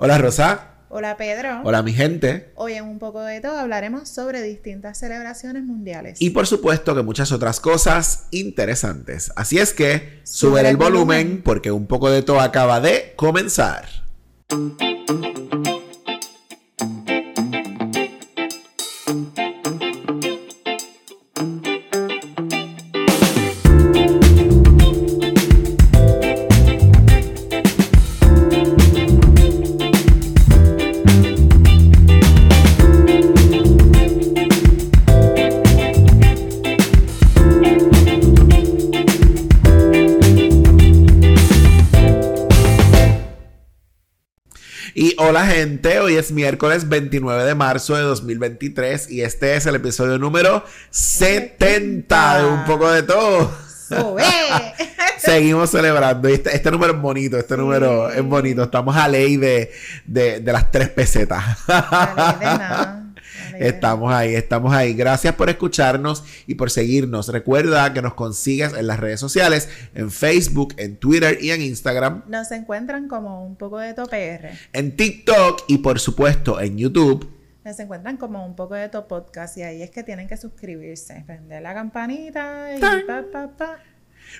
Hola 0.00 0.16
Rosa. 0.16 0.74
Hola 0.90 1.16
Pedro. 1.16 1.60
Hola 1.64 1.82
mi 1.82 1.92
gente. 1.92 2.52
Hoy 2.54 2.74
en 2.74 2.84
un 2.84 3.00
poco 3.00 3.20
de 3.20 3.40
todo 3.40 3.58
hablaremos 3.58 4.08
sobre 4.08 4.40
distintas 4.42 4.96
celebraciones 4.96 5.64
mundiales. 5.64 6.22
Y 6.22 6.30
por 6.30 6.46
supuesto 6.46 6.94
que 6.94 7.02
muchas 7.02 7.32
otras 7.32 7.58
cosas 7.58 8.28
interesantes. 8.30 9.32
Así 9.34 9.58
es 9.58 9.74
que 9.74 10.20
sube 10.22 10.60
el, 10.68 10.76
volumen 10.76 11.42
porque 11.44 11.72
un 11.72 11.88
poco 11.88 12.10
de 12.10 12.22
todo 12.22 12.38
acaba 12.38 12.80
de 12.80 13.12
comenzar. 13.16 13.88
Es 46.28 46.32
miércoles 46.32 46.88
29 46.88 47.44
de 47.44 47.54
marzo 47.54 47.96
de 47.96 48.02
2023 48.02 49.10
y 49.10 49.22
este 49.22 49.56
es 49.56 49.64
el 49.64 49.76
episodio 49.76 50.18
número 50.18 50.62
70 50.90 52.38
de 52.38 52.44
Un 52.44 52.64
poco 52.66 52.90
de 52.90 53.02
todo. 53.02 53.50
Seguimos 55.18 55.70
celebrando. 55.70 56.28
Este, 56.28 56.54
este, 56.54 56.70
número 56.70 56.92
es 56.94 57.00
bonito, 57.00 57.38
este 57.38 57.56
número 57.56 58.10
es 58.10 58.22
bonito. 58.22 58.64
Estamos 58.64 58.94
a 58.94 59.08
ley 59.08 59.38
de, 59.38 59.72
de, 60.04 60.40
de 60.40 60.52
las 60.52 60.70
tres 60.70 60.90
pesetas. 60.90 61.44
Estamos 63.58 64.12
ahí, 64.12 64.34
estamos 64.34 64.72
ahí. 64.72 64.94
Gracias 64.94 65.34
por 65.34 65.48
escucharnos 65.48 66.24
y 66.46 66.54
por 66.54 66.70
seguirnos. 66.70 67.28
Recuerda 67.28 67.92
que 67.92 68.02
nos 68.02 68.14
consigues 68.14 68.74
en 68.74 68.86
las 68.86 69.00
redes 69.00 69.20
sociales, 69.20 69.68
en 69.94 70.10
Facebook, 70.10 70.74
en 70.76 70.96
Twitter 70.96 71.38
y 71.40 71.50
en 71.50 71.62
Instagram. 71.62 72.24
Nos 72.28 72.50
encuentran 72.52 73.08
como 73.08 73.44
un 73.44 73.56
poco 73.56 73.78
de 73.78 73.94
TopR. 73.94 74.50
En 74.72 74.96
TikTok 74.96 75.64
y 75.68 75.78
por 75.78 76.00
supuesto 76.00 76.60
en 76.60 76.78
YouTube. 76.78 77.28
Nos 77.64 77.78
encuentran 77.80 78.16
como 78.16 78.46
un 78.46 78.56
poco 78.56 78.74
de 78.74 78.88
Top 78.88 79.08
Podcast 79.08 79.58
y 79.58 79.62
ahí 79.62 79.82
es 79.82 79.90
que 79.90 80.02
tienen 80.02 80.26
que 80.26 80.36
suscribirse, 80.36 81.22
prender 81.26 81.60
la 81.60 81.74
campanita 81.74 82.74
y 82.74 82.80
pa, 82.80 83.24
pa, 83.30 83.48
pa. 83.56 83.78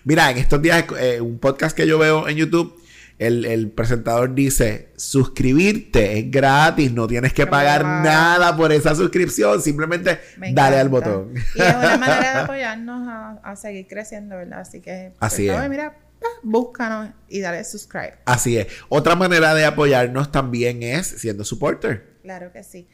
Mira, 0.04 0.30
en 0.30 0.38
estos 0.38 0.62
días, 0.62 0.84
eh, 0.98 1.20
un 1.20 1.38
podcast 1.38 1.76
que 1.76 1.86
yo 1.86 1.98
veo 1.98 2.28
en 2.28 2.36
YouTube 2.36 2.80
el, 3.18 3.72
presentador 3.72 4.34
dice, 4.34 4.92
suscribirte 4.96 6.18
es 6.18 6.30
gratis, 6.30 6.92
no 6.92 7.06
tienes 7.06 7.32
que 7.32 7.46
pagar 7.46 7.84
nada 7.84 8.56
por 8.56 8.72
esa 8.72 8.94
suscripción, 8.94 9.60
simplemente 9.60 10.20
dale 10.52 10.78
al 10.78 10.88
botón. 10.88 11.34
Y 11.54 11.60
es 11.60 11.74
una 11.74 11.96
manera 11.96 12.32
de 12.32 12.38
apoyarnos 12.44 13.08
a, 13.42 13.56
seguir 13.56 13.86
creciendo, 13.88 14.36
¿verdad? 14.36 14.60
Así 14.60 14.80
que, 14.80 15.12
Así 15.18 15.48
es. 15.48 15.68
mira, 15.68 15.98
búscanos 16.42 17.10
y 17.28 17.40
dale 17.40 17.64
subscribe. 17.64 18.18
Así 18.24 18.56
es. 18.56 18.68
Otra 18.88 19.16
manera 19.16 19.54
de 19.54 19.64
apoyarnos 19.64 20.30
también 20.30 20.82
es 20.82 21.06
siendo 21.06 21.44
supporter. 21.44 22.18
Claro 22.22 22.52
que 22.52 22.62
sí. 22.62 22.88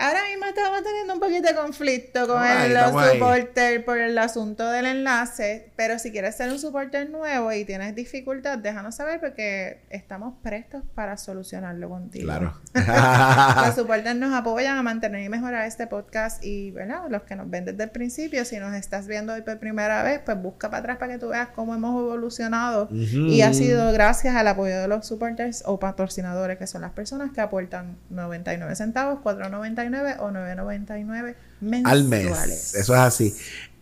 Ahora 0.00 0.20
mismo 0.30 0.46
estamos 0.46 0.82
teniendo 0.82 1.12
un 1.12 1.20
poquito 1.20 1.48
de 1.48 1.54
conflicto 1.54 2.26
con 2.26 2.40
los 2.72 3.12
supporters 3.12 3.84
por 3.84 3.98
el 3.98 4.16
asunto 4.16 4.70
del 4.70 4.86
enlace, 4.86 5.72
pero 5.76 5.98
si 5.98 6.10
quieres 6.10 6.36
ser 6.36 6.50
un 6.50 6.58
supporter 6.58 7.10
nuevo 7.10 7.52
y 7.52 7.66
tienes 7.66 7.94
dificultad, 7.94 8.56
déjanos 8.56 8.94
saber 8.94 9.20
porque 9.20 9.82
estamos 9.90 10.36
prestos 10.42 10.82
para 10.94 11.18
solucionarlo 11.18 11.90
contigo. 11.90 12.24
Claro. 12.24 12.54
los 13.66 13.74
supporters 13.76 14.16
nos 14.16 14.32
apoyan 14.32 14.78
a 14.78 14.82
mantener 14.82 15.22
y 15.22 15.28
mejorar 15.28 15.66
este 15.66 15.86
podcast 15.86 16.42
y, 16.42 16.70
bueno, 16.70 17.06
los 17.10 17.24
que 17.24 17.36
nos 17.36 17.50
ven 17.50 17.66
desde 17.66 17.84
el 17.84 17.90
principio, 17.90 18.46
si 18.46 18.56
nos 18.56 18.74
estás 18.74 19.06
viendo 19.06 19.34
hoy 19.34 19.42
por 19.42 19.58
primera 19.58 20.02
vez, 20.02 20.22
pues 20.24 20.40
busca 20.40 20.70
para 20.70 20.80
atrás 20.80 20.96
para 20.96 21.12
que 21.12 21.18
tú 21.18 21.28
veas 21.28 21.48
cómo 21.48 21.74
hemos 21.74 22.00
evolucionado 22.00 22.88
y 22.90 23.42
ha 23.42 23.52
sido 23.52 23.92
gracias 23.92 24.34
al 24.34 24.48
apoyo 24.48 24.80
de 24.80 24.88
los 24.88 25.06
supporters 25.06 25.62
o 25.66 25.78
patrocinadores, 25.78 26.56
que 26.56 26.66
son 26.66 26.80
las 26.80 26.92
personas 26.92 27.32
que 27.32 27.42
aportan 27.42 27.98
99 28.08 28.74
centavos, 28.76 29.18
4.99 29.22 29.89
o 29.94 30.30
9.99 30.30 31.34
mensuales. 31.60 31.86
Al 31.86 32.04
mes. 32.04 32.74
Eso 32.74 32.94
es 32.94 33.00
así. 33.00 33.34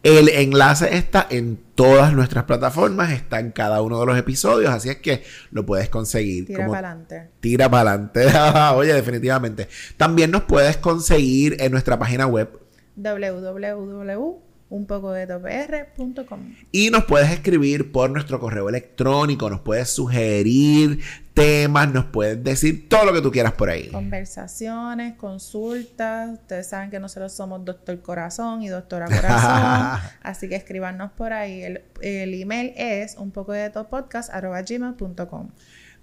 El 0.02 0.28
enlace 0.28 0.96
está 0.96 1.26
en 1.28 1.58
todas 1.74 2.12
nuestras 2.12 2.44
plataformas, 2.44 3.10
está 3.10 3.40
en 3.40 3.50
cada 3.50 3.82
uno 3.82 3.98
de 3.98 4.06
los 4.06 4.16
episodios, 4.16 4.70
así 4.70 4.90
es 4.90 4.98
que 4.98 5.24
lo 5.50 5.66
puedes 5.66 5.88
conseguir. 5.88 6.46
Tira 6.46 6.66
para 6.66 6.90
adelante. 6.90 7.30
Tira 7.40 7.70
para 7.70 7.90
adelante. 7.90 8.26
Oye, 8.76 8.94
definitivamente. 8.94 9.68
También 9.96 10.30
nos 10.30 10.44
puedes 10.44 10.76
conseguir 10.76 11.56
en 11.60 11.72
nuestra 11.72 11.98
página 11.98 12.26
web 12.26 12.48
www 12.94 14.47
un 14.70 14.86
poco 14.86 15.12
de 15.12 15.26
Y 16.72 16.90
nos 16.90 17.04
puedes 17.04 17.30
escribir 17.30 17.90
por 17.90 18.10
nuestro 18.10 18.38
correo 18.38 18.68
electrónico, 18.68 19.48
nos 19.48 19.60
puedes 19.60 19.88
sugerir 19.88 21.00
temas, 21.32 21.92
nos 21.92 22.06
puedes 22.06 22.42
decir 22.42 22.88
todo 22.88 23.06
lo 23.06 23.12
que 23.12 23.22
tú 23.22 23.30
quieras 23.30 23.52
por 23.52 23.70
ahí. 23.70 23.88
Conversaciones, 23.88 25.14
consultas. 25.14 26.30
Ustedes 26.32 26.66
saben 26.68 26.90
que 26.90 27.00
nosotros 27.00 27.32
somos 27.32 27.64
Doctor 27.64 28.02
Corazón 28.02 28.62
y 28.62 28.68
Doctora 28.68 29.06
Corazón. 29.06 30.10
así 30.22 30.48
que 30.48 30.56
escríbanos 30.56 31.12
por 31.12 31.32
ahí. 31.32 31.62
El, 31.62 32.34
email 32.34 32.74
es 32.76 33.16
un 33.16 33.30
poco 33.30 33.52
de 33.52 33.70
gmail.com. 33.70 35.48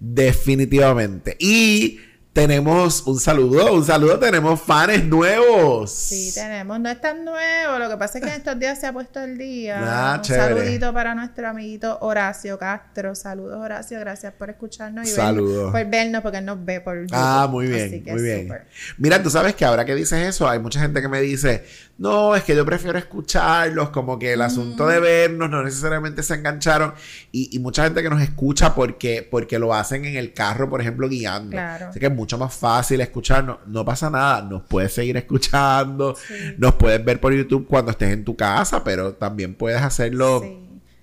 Definitivamente. 0.00 1.36
Y 1.38 2.00
tenemos 2.36 3.02
un 3.06 3.18
saludo, 3.18 3.72
un 3.72 3.82
saludo, 3.82 4.18
tenemos 4.18 4.60
fans 4.60 5.02
nuevos. 5.04 5.90
Sí, 5.90 6.30
tenemos, 6.34 6.78
no 6.78 6.90
es 6.90 7.00
tan 7.00 7.24
nuevo, 7.24 7.78
lo 7.78 7.88
que 7.88 7.96
pasa 7.96 8.18
es 8.18 8.24
que 8.24 8.30
en 8.30 8.36
estos 8.40 8.58
días 8.58 8.78
se 8.78 8.86
ha 8.86 8.92
puesto 8.92 9.20
el 9.20 9.38
día. 9.38 9.78
Ah, 9.82 10.16
un 10.18 10.24
saludito 10.24 10.92
para 10.92 11.14
nuestro 11.14 11.48
amiguito 11.48 11.96
Horacio 12.02 12.58
Castro. 12.58 13.14
Saludos 13.14 13.58
Horacio, 13.58 13.98
gracias 14.00 14.34
por 14.34 14.50
escucharnos 14.50 15.08
y 15.08 15.12
Saludos. 15.12 15.72
por 15.72 15.86
vernos 15.86 16.20
porque 16.20 16.36
él 16.36 16.44
nos 16.44 16.62
ve 16.62 16.82
por 16.82 17.00
YouTube. 17.00 17.16
Ah, 17.18 17.48
muy 17.50 17.68
bien, 17.68 18.04
muy 18.06 18.22
bien. 18.22 18.52
Mira, 18.98 19.22
tú 19.22 19.30
sabes 19.30 19.54
que 19.54 19.64
ahora 19.64 19.86
que 19.86 19.94
dices 19.94 20.18
eso, 20.28 20.46
hay 20.46 20.58
mucha 20.58 20.78
gente 20.78 21.00
que 21.00 21.08
me 21.08 21.22
dice, 21.22 21.64
no, 21.96 22.36
es 22.36 22.44
que 22.44 22.54
yo 22.54 22.66
prefiero 22.66 22.98
escucharlos, 22.98 23.88
como 23.88 24.18
que 24.18 24.34
el 24.34 24.42
asunto 24.42 24.86
de 24.86 24.98
mm. 24.98 25.02
vernos 25.02 25.48
no 25.48 25.62
necesariamente 25.62 26.22
se 26.22 26.34
engancharon. 26.34 26.92
Y, 27.32 27.58
mucha 27.60 27.84
gente 27.84 28.02
que 28.02 28.10
nos 28.10 28.20
escucha 28.20 28.74
porque, 28.74 29.26
porque 29.28 29.58
lo 29.58 29.72
hacen 29.72 30.04
en 30.04 30.16
el 30.16 30.34
carro, 30.34 30.68
por 30.68 30.82
ejemplo, 30.82 31.08
guiando. 31.08 31.52
Claro. 31.52 31.88
Así 31.88 31.98
que 31.98 32.06
es 32.06 32.12
mucho 32.26 32.38
más 32.38 32.56
fácil 32.56 33.00
escucharnos. 33.00 33.58
No 33.66 33.84
pasa 33.84 34.10
nada, 34.10 34.42
nos 34.42 34.62
puedes 34.62 34.92
seguir 34.92 35.16
escuchando, 35.16 36.16
nos 36.58 36.74
puedes 36.74 37.04
ver 37.04 37.20
por 37.20 37.32
YouTube 37.32 37.68
cuando 37.68 37.92
estés 37.92 38.12
en 38.12 38.24
tu 38.24 38.34
casa, 38.34 38.82
pero 38.82 39.14
también 39.14 39.54
puedes 39.54 39.80
hacerlo 39.80 40.42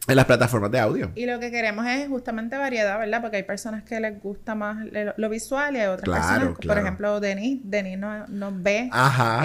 en 0.05 0.15
las 0.17 0.25
plataformas 0.25 0.69
de 0.69 0.79
audio. 0.79 1.11
Y 1.15 1.25
lo 1.25 1.39
que 1.39 1.49
queremos 1.49 1.85
es 1.85 2.09
justamente 2.09 2.57
variedad, 2.57 2.99
¿verdad? 2.99 3.21
Porque 3.21 3.37
hay 3.37 3.43
personas 3.43 3.83
que 3.83 3.99
les 4.01 4.21
gusta 4.21 4.53
más 4.53 4.85
lo, 5.15 5.29
visual 5.29 5.75
y 5.75 5.79
hay 5.79 5.87
otras 5.87 6.09
personas, 6.09 6.57
por 6.57 6.77
ejemplo, 6.77 7.19
Denis, 7.21 7.61
Denis 7.63 7.97
nos, 7.97 8.61
ve 8.61 8.89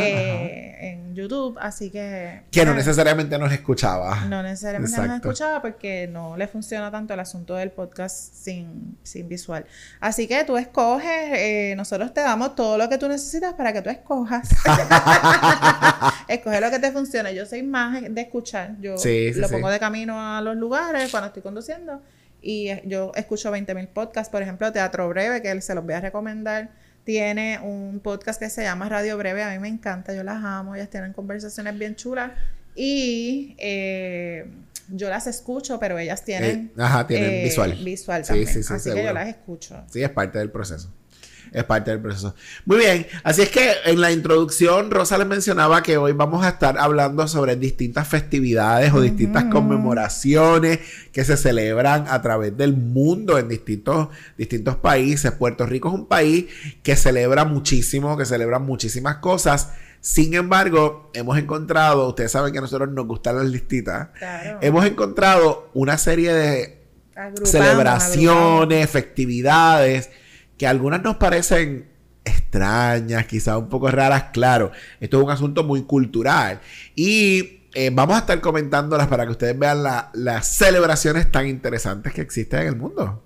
eh, 0.01 0.77
en 0.81 1.15
YouTube, 1.15 1.57
así 1.61 1.91
que... 1.91 2.43
Que 2.51 2.65
no 2.65 2.75
necesariamente 2.75 3.39
nos 3.39 3.53
escuchaba. 3.53 4.25
No 4.25 4.43
necesariamente 4.43 5.01
nos 5.01 5.17
escuchaba 5.17 5.63
porque 5.63 6.09
no 6.11 6.37
le 6.37 6.49
funciona 6.49 6.91
tanto 6.91 7.15
el 7.15 7.21
asunto 7.21 7.55
del 7.55 7.71
podcast 7.71 8.35
sin, 8.35 8.99
sin 9.05 9.29
visual. 9.29 9.65
Así 10.01 10.27
que 10.27 10.43
tú 10.45 10.57
escoges, 10.57 11.31
eh, 11.35 11.75
nosotros 11.77 12.13
te 12.13 12.21
damos 12.21 12.57
todo 12.57 12.77
lo 12.79 12.89
que 12.89 12.99
tú 12.99 13.09
necesitas 13.09 13.55
para 13.55 13.73
que 13.73 13.83
tú 13.83 13.91
escojas. 13.91 14.49
Escoge 16.29 16.61
lo 16.61 16.71
que 16.71 16.79
te 16.79 16.93
funcione. 16.93 17.35
Yo 17.35 17.47
soy 17.47 17.63
más 17.63 18.03
de 18.03 18.21
escuchar. 18.21 18.77
Yo 18.81 18.97
lo 19.37 19.49
pongo 19.49 19.71
de 19.71 19.79
camino 19.79 20.21
a 20.21 20.41
los 20.49 20.57
lugares 20.57 21.11
cuando 21.11 21.29
estoy 21.29 21.43
conduciendo. 21.43 22.03
Y 22.41 22.71
yo 22.85 23.13
escucho 23.15 23.53
20.000 23.53 23.89
podcasts, 23.89 24.31
por 24.31 24.43
ejemplo, 24.43 24.71
Teatro 24.73 25.09
Breve, 25.09 25.43
que 25.43 25.61
se 25.61 25.75
los 25.75 25.85
voy 25.85 25.95
a 25.95 26.01
recomendar. 26.01 26.71
Tiene 27.05 27.59
un 27.63 28.01
podcast 28.01 28.39
que 28.39 28.51
se 28.51 28.63
llama 28.63 28.89
Radio 28.89 29.17
Breve, 29.17 29.43
a 29.43 29.51
mí 29.51 29.59
me 29.59 29.69
encanta, 29.69 30.15
yo 30.15 30.23
las 30.23 30.45
amo, 30.45 30.75
ellas 30.75 30.91
tienen 30.91 31.13
conversaciones 31.13 31.77
bien 31.79 31.97
chulas. 31.97 32.33
Y 32.75 33.57
eh, 33.59 34.47
yo 34.89 35.09
las 35.09 35.27
escucho, 35.27 35.79
pero 35.81 35.99
ellas 35.99 36.25
tienen, 36.25 36.71
eh, 36.77 36.83
ajá, 36.83 37.07
tienen 37.07 37.31
eh, 37.31 37.45
visual. 37.45 37.75
Visual 37.83 38.25
también. 38.25 38.49
Así 38.49 38.91
que 38.91 39.05
yo 39.05 39.13
las 39.13 39.29
escucho. 39.29 39.85
Sí, 39.91 40.03
es 40.03 40.11
parte 40.11 40.39
del 40.39 40.51
proceso. 40.51 40.93
Es 41.53 41.65
parte 41.65 41.91
del 41.91 42.01
proceso. 42.01 42.35
Muy 42.65 42.79
bien, 42.79 43.07
así 43.23 43.43
es 43.43 43.49
que 43.49 43.73
en 43.85 44.01
la 44.01 44.13
introducción 44.13 44.91
Rosa 44.91 45.19
les 45.19 45.27
mencionaba 45.27 45.83
que 45.83 45.97
hoy 45.97 46.13
vamos 46.13 46.45
a 46.45 46.51
estar 46.51 46.79
hablando 46.79 47.27
sobre 47.29 47.57
distintas 47.57 48.07
festividades 48.09 48.93
o 48.93 49.01
distintas 49.01 49.45
conmemoraciones 49.45 50.81
que 51.13 51.25
se 51.25 51.37
celebran 51.37 52.07
a 52.09 52.21
través 52.23 52.57
del 52.57 52.75
mundo 52.77 53.39
en 53.39 53.49
distintos, 53.49 54.09
distintos 54.37 54.77
países. 54.77 55.33
Puerto 55.33 55.67
Rico 55.67 55.89
es 55.89 55.95
un 55.95 56.07
país 56.07 56.47
que 56.83 56.97
celebra 56.97 57.45
muchísimo, 57.45 58.17
que 58.17 58.25
celebra 58.25 58.59
muchísimas 58.59 59.17
cosas. 59.17 59.73
Sin 60.01 60.35
embargo, 60.35 61.11
hemos 61.13 61.37
encontrado, 61.39 62.09
ustedes 62.09 62.31
saben 62.31 62.53
que 62.53 62.59
a 62.59 62.63
nosotros 62.63 62.91
nos 62.91 63.07
gustan 63.07 63.37
las 63.37 63.47
listitas, 63.47 64.09
hemos 64.61 64.85
encontrado 64.87 65.71
una 65.75 65.99
serie 65.99 66.33
de 66.33 66.79
celebraciones, 67.43 68.89
festividades, 68.89 70.11
que 70.59 70.67
algunas 70.67 71.03
nos 71.03 71.17
parecen 71.17 71.89
extrañas, 72.25 73.27
quizás 73.27 73.57
un 73.57 73.69
poco 73.69 73.91
raras, 73.91 74.25
claro, 74.33 74.71
esto 75.01 75.19
es 75.19 75.25
un 75.25 75.31
asunto 75.31 75.65
muy 75.65 75.83
cultural. 75.85 76.61
Y 76.95 77.61
eh, 77.75 77.91
vamos 77.93 78.17
a 78.17 78.21
estar 78.21 78.41
comentándolas 78.41 79.07
para 79.07 79.25
que 79.25 79.33
ustedes 79.33 79.59
vean 79.59 79.83
las 80.13 80.49
celebraciones 80.49 81.31
tan 81.31 81.47
interesantes 81.47 82.13
que 82.13 82.21
existen 82.21 82.61
en 82.61 82.67
el 82.69 82.77
mundo. 82.77 83.23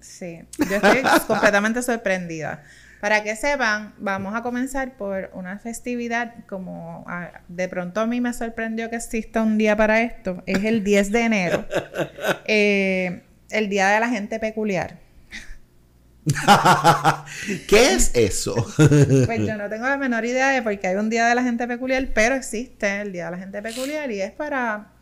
Sí, 0.00 0.40
yo 0.68 0.76
estoy 0.76 1.02
completamente 1.26 1.82
sorprendida. 1.82 2.62
Para 3.00 3.22
que 3.22 3.36
sepan, 3.36 3.94
vamos 3.98 4.34
a 4.34 4.42
comenzar 4.42 4.96
por 4.96 5.30
una 5.34 5.58
festividad 5.58 6.36
como 6.48 7.04
de 7.48 7.68
pronto 7.68 8.00
a 8.00 8.06
mí 8.06 8.22
me 8.22 8.32
sorprendió 8.32 8.88
que 8.88 8.96
exista 8.96 9.42
un 9.42 9.58
día 9.58 9.76
para 9.76 10.00
esto. 10.00 10.42
Es 10.46 10.64
el 10.64 10.82
10 10.82 11.12
de 11.12 11.20
enero, 11.20 11.66
eh, 12.46 13.24
el 13.50 13.68
Día 13.68 13.88
de 13.88 14.00
la 14.00 14.08
Gente 14.08 14.38
Peculiar. 14.40 15.03
¿Qué 17.68 17.94
es 17.94 18.10
eso? 18.14 18.54
pues 18.76 19.40
yo 19.46 19.56
no 19.56 19.68
tengo 19.68 19.86
la 19.86 19.96
menor 19.96 20.24
idea 20.24 20.50
de 20.50 20.62
por 20.62 20.78
qué 20.78 20.88
hay 20.88 20.96
un 20.96 21.10
Día 21.10 21.26
de 21.26 21.34
la 21.34 21.42
Gente 21.42 21.66
Peculiar, 21.66 22.08
pero 22.14 22.34
existe 22.34 23.02
el 23.02 23.12
Día 23.12 23.26
de 23.26 23.30
la 23.32 23.38
Gente 23.38 23.60
Peculiar 23.62 24.10
y 24.10 24.20
es 24.20 24.32
para 24.32 24.92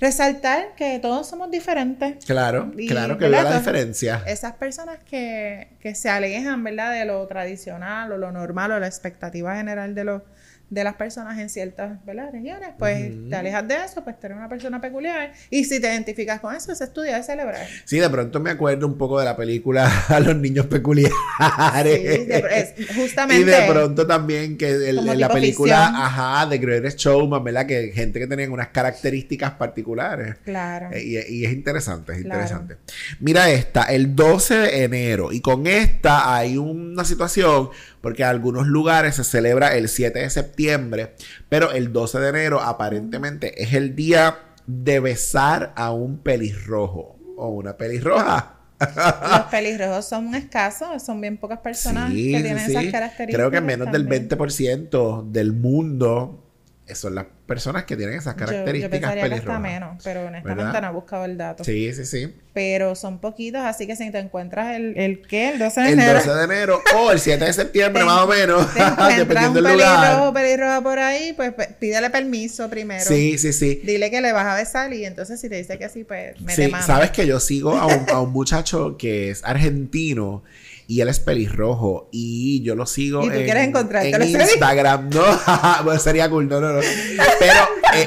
resaltar 0.00 0.74
que 0.76 0.98
todos 0.98 1.28
somos 1.28 1.50
diferentes. 1.50 2.24
Claro, 2.24 2.72
claro 2.88 3.18
que 3.18 3.28
veo 3.28 3.42
la 3.42 3.58
diferencia. 3.58 4.22
Esas 4.26 4.54
personas 4.54 4.98
que, 5.04 5.76
que 5.80 5.94
se 5.94 6.08
alejan, 6.08 6.62
¿verdad? 6.62 6.92
De 6.92 7.04
lo 7.04 7.26
tradicional 7.26 8.12
o 8.12 8.18
lo 8.18 8.30
normal 8.30 8.72
o 8.72 8.78
la 8.78 8.86
expectativa 8.86 9.56
general 9.56 9.94
de 9.94 10.04
los 10.04 10.22
de 10.70 10.82
las 10.82 10.94
personas 10.94 11.38
en 11.38 11.48
ciertas 11.48 11.98
regiones, 12.04 12.70
pues 12.78 13.12
te 13.28 13.36
alejas 13.36 13.68
de 13.68 13.76
eso, 13.84 14.02
pues 14.02 14.18
tú 14.18 14.26
eres 14.26 14.38
una 14.38 14.48
persona 14.48 14.80
peculiar. 14.80 15.32
Y 15.50 15.64
si 15.64 15.80
te 15.80 15.88
identificas 15.88 16.40
con 16.40 16.54
eso, 16.54 16.74
se 16.74 16.84
estudia 16.84 17.16
de 17.16 17.22
celebrar. 17.22 17.66
Sí, 17.84 17.98
de 17.98 18.10
pronto 18.10 18.40
me 18.40 18.50
acuerdo 18.50 18.86
un 18.86 18.98
poco 18.98 19.18
de 19.18 19.24
la 19.24 19.36
película 19.36 19.84
A 20.08 20.20
los 20.20 20.36
niños 20.36 20.66
peculiares. 20.66 21.12
Sí, 22.76 22.86
justamente. 22.94 23.34
Y 23.44 23.44
de 23.44 23.62
pronto 23.68 24.06
también 24.06 24.56
que 24.56 24.88
en 24.90 25.18
la 25.18 25.28
película, 25.28 25.86
ajá, 25.86 26.46
de 26.46 26.58
Greatest 26.58 26.98
Showman, 26.98 27.42
¿verdad? 27.42 27.66
Que 27.66 27.90
gente 27.92 28.18
que 28.18 28.26
tenía 28.26 28.48
unas 28.50 28.68
características 28.68 29.52
particulares. 29.52 30.36
Claro. 30.44 30.90
Eh, 30.92 31.26
y, 31.28 31.44
es 31.44 31.52
interesante, 31.52 32.12
es 32.12 32.18
interesante. 32.18 32.76
Mira 33.20 33.50
esta, 33.50 33.84
el 33.84 34.14
12 34.14 34.54
de 34.54 34.84
enero, 34.84 35.32
y 35.32 35.40
con 35.40 35.66
esta 35.66 36.34
hay 36.34 36.56
una 36.56 37.04
situación 37.04 37.70
porque 38.04 38.22
en 38.22 38.28
algunos 38.28 38.66
lugares 38.66 39.14
se 39.14 39.24
celebra 39.24 39.74
el 39.74 39.88
7 39.88 40.18
de 40.18 40.28
septiembre, 40.28 41.14
pero 41.48 41.72
el 41.72 41.90
12 41.90 42.20
de 42.20 42.28
enero 42.28 42.60
aparentemente 42.60 43.62
es 43.62 43.72
el 43.72 43.96
día 43.96 44.40
de 44.66 45.00
besar 45.00 45.72
a 45.74 45.90
un 45.90 46.18
pelirrojo 46.18 47.16
o 47.38 47.48
una 47.48 47.78
pelirroja. 47.78 48.58
Los 48.78 49.46
pelirrojos 49.50 50.04
son 50.04 50.34
escasos, 50.34 51.02
son 51.02 51.18
bien 51.18 51.38
pocas 51.38 51.60
personas 51.60 52.10
que 52.10 52.16
tienen 52.16 52.58
esas 52.58 52.84
características. 52.92 53.34
Creo 53.34 53.50
que 53.50 53.62
menos 53.62 53.90
del 53.90 54.06
20% 54.06 55.30
del 55.30 55.54
mundo 55.54 56.43
son 56.92 57.14
las 57.14 57.24
personas 57.46 57.84
que 57.84 57.96
tienen 57.96 58.18
esas 58.18 58.34
características 58.34 58.90
yo, 58.90 58.96
yo 58.96 59.20
pensaría 59.20 59.40
que 59.40 59.58
menos, 59.58 60.02
pero 60.04 60.26
honestamente 60.26 60.80
no 60.80 60.88
he 60.88 60.92
buscado 60.92 61.24
el 61.24 61.38
dato. 61.38 61.64
Sí, 61.64 61.94
sí, 61.94 62.04
sí. 62.04 62.34
Pero 62.52 62.94
son 62.94 63.20
poquitos, 63.20 63.62
así 63.62 63.86
que 63.86 63.96
si 63.96 64.10
te 64.10 64.18
encuentras 64.18 64.76
el, 64.76 64.96
el 64.98 65.22
¿qué? 65.22 65.50
El 65.50 65.58
12 65.58 65.80
de 65.80 65.90
enero. 65.90 66.18
El 66.18 66.26
12 66.26 66.38
de 66.38 66.44
enero 66.44 66.82
o 66.96 67.10
el 67.10 67.18
7 67.18 67.42
de 67.42 67.52
septiembre, 67.54 68.04
más 68.04 68.20
o 68.22 68.26
menos. 68.26 68.66
dependiendo 69.16 69.60
un 69.60 69.64
del 69.64 69.74
lugar. 69.74 70.32
pelirrojo 70.34 70.82
por 70.82 70.98
ahí, 70.98 71.32
pues 71.32 71.54
pídele 71.78 72.10
permiso 72.10 72.68
primero. 72.68 73.04
Sí, 73.04 73.38
sí, 73.38 73.52
sí. 73.54 73.80
Dile 73.82 74.10
que 74.10 74.20
le 74.20 74.32
vas 74.32 74.46
a 74.46 74.54
besar 74.54 74.92
y 74.92 75.06
entonces 75.06 75.40
si 75.40 75.48
te 75.48 75.56
dice 75.56 75.78
que 75.78 75.88
sí, 75.88 76.04
pues 76.04 76.38
me 76.42 76.54
Sí, 76.54 76.70
sabes 76.84 77.10
que 77.12 77.26
yo 77.26 77.40
sigo 77.40 77.76
a 77.76 77.86
un, 77.86 78.10
a 78.10 78.20
un 78.20 78.32
muchacho 78.32 78.96
que 78.98 79.30
es 79.30 79.42
argentino 79.42 80.42
y 80.86 81.00
él 81.00 81.08
es 81.08 81.20
pelirrojo 81.20 82.08
y 82.12 82.62
yo 82.62 82.74
lo 82.74 82.86
sigo 82.86 83.22
¿Y 83.24 83.28
tú 83.28 83.34
en, 83.34 83.44
quieres 83.44 83.68
encontrarte 83.68 84.10
en 84.10 84.22
Instagram, 84.22 85.10
¿no? 85.14 85.24
bueno, 85.84 86.00
sería 86.00 86.28
cool, 86.28 86.48
no, 86.48 86.60
no, 86.60 86.72
no. 86.72 86.80
Pero 87.38 87.60
eh, 87.94 88.04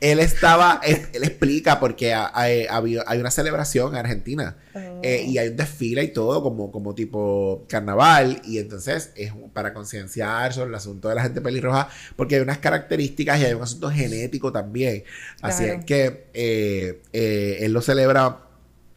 él 0.00 0.20
estaba, 0.20 0.80
él, 0.84 1.06
explica 1.12 1.80
porque 1.80 2.14
hay, 2.14 2.66
hay, 2.68 3.18
una 3.18 3.30
celebración 3.30 3.92
en 3.92 4.00
Argentina 4.00 4.56
eh, 5.02 5.24
y 5.26 5.38
hay 5.38 5.48
un 5.48 5.56
desfile 5.56 6.02
y 6.04 6.08
todo 6.08 6.42
como, 6.42 6.70
como 6.72 6.94
tipo 6.94 7.64
carnaval 7.68 8.40
y 8.44 8.58
entonces 8.58 9.12
es 9.16 9.32
para 9.52 9.74
concienciar 9.74 10.52
sobre 10.54 10.70
el 10.70 10.74
asunto 10.74 11.08
de 11.08 11.14
la 11.14 11.22
gente 11.22 11.40
pelirroja 11.40 11.88
porque 12.16 12.36
hay 12.36 12.40
unas 12.40 12.58
características 12.58 13.40
y 13.40 13.44
hay 13.44 13.52
un 13.52 13.62
asunto 13.62 13.90
genético 13.90 14.50
también. 14.50 15.04
Así 15.42 15.64
es 15.64 15.84
que 15.84 16.26
eh, 16.32 17.58
él 17.60 17.72
lo 17.72 17.82
celebra 17.82 18.40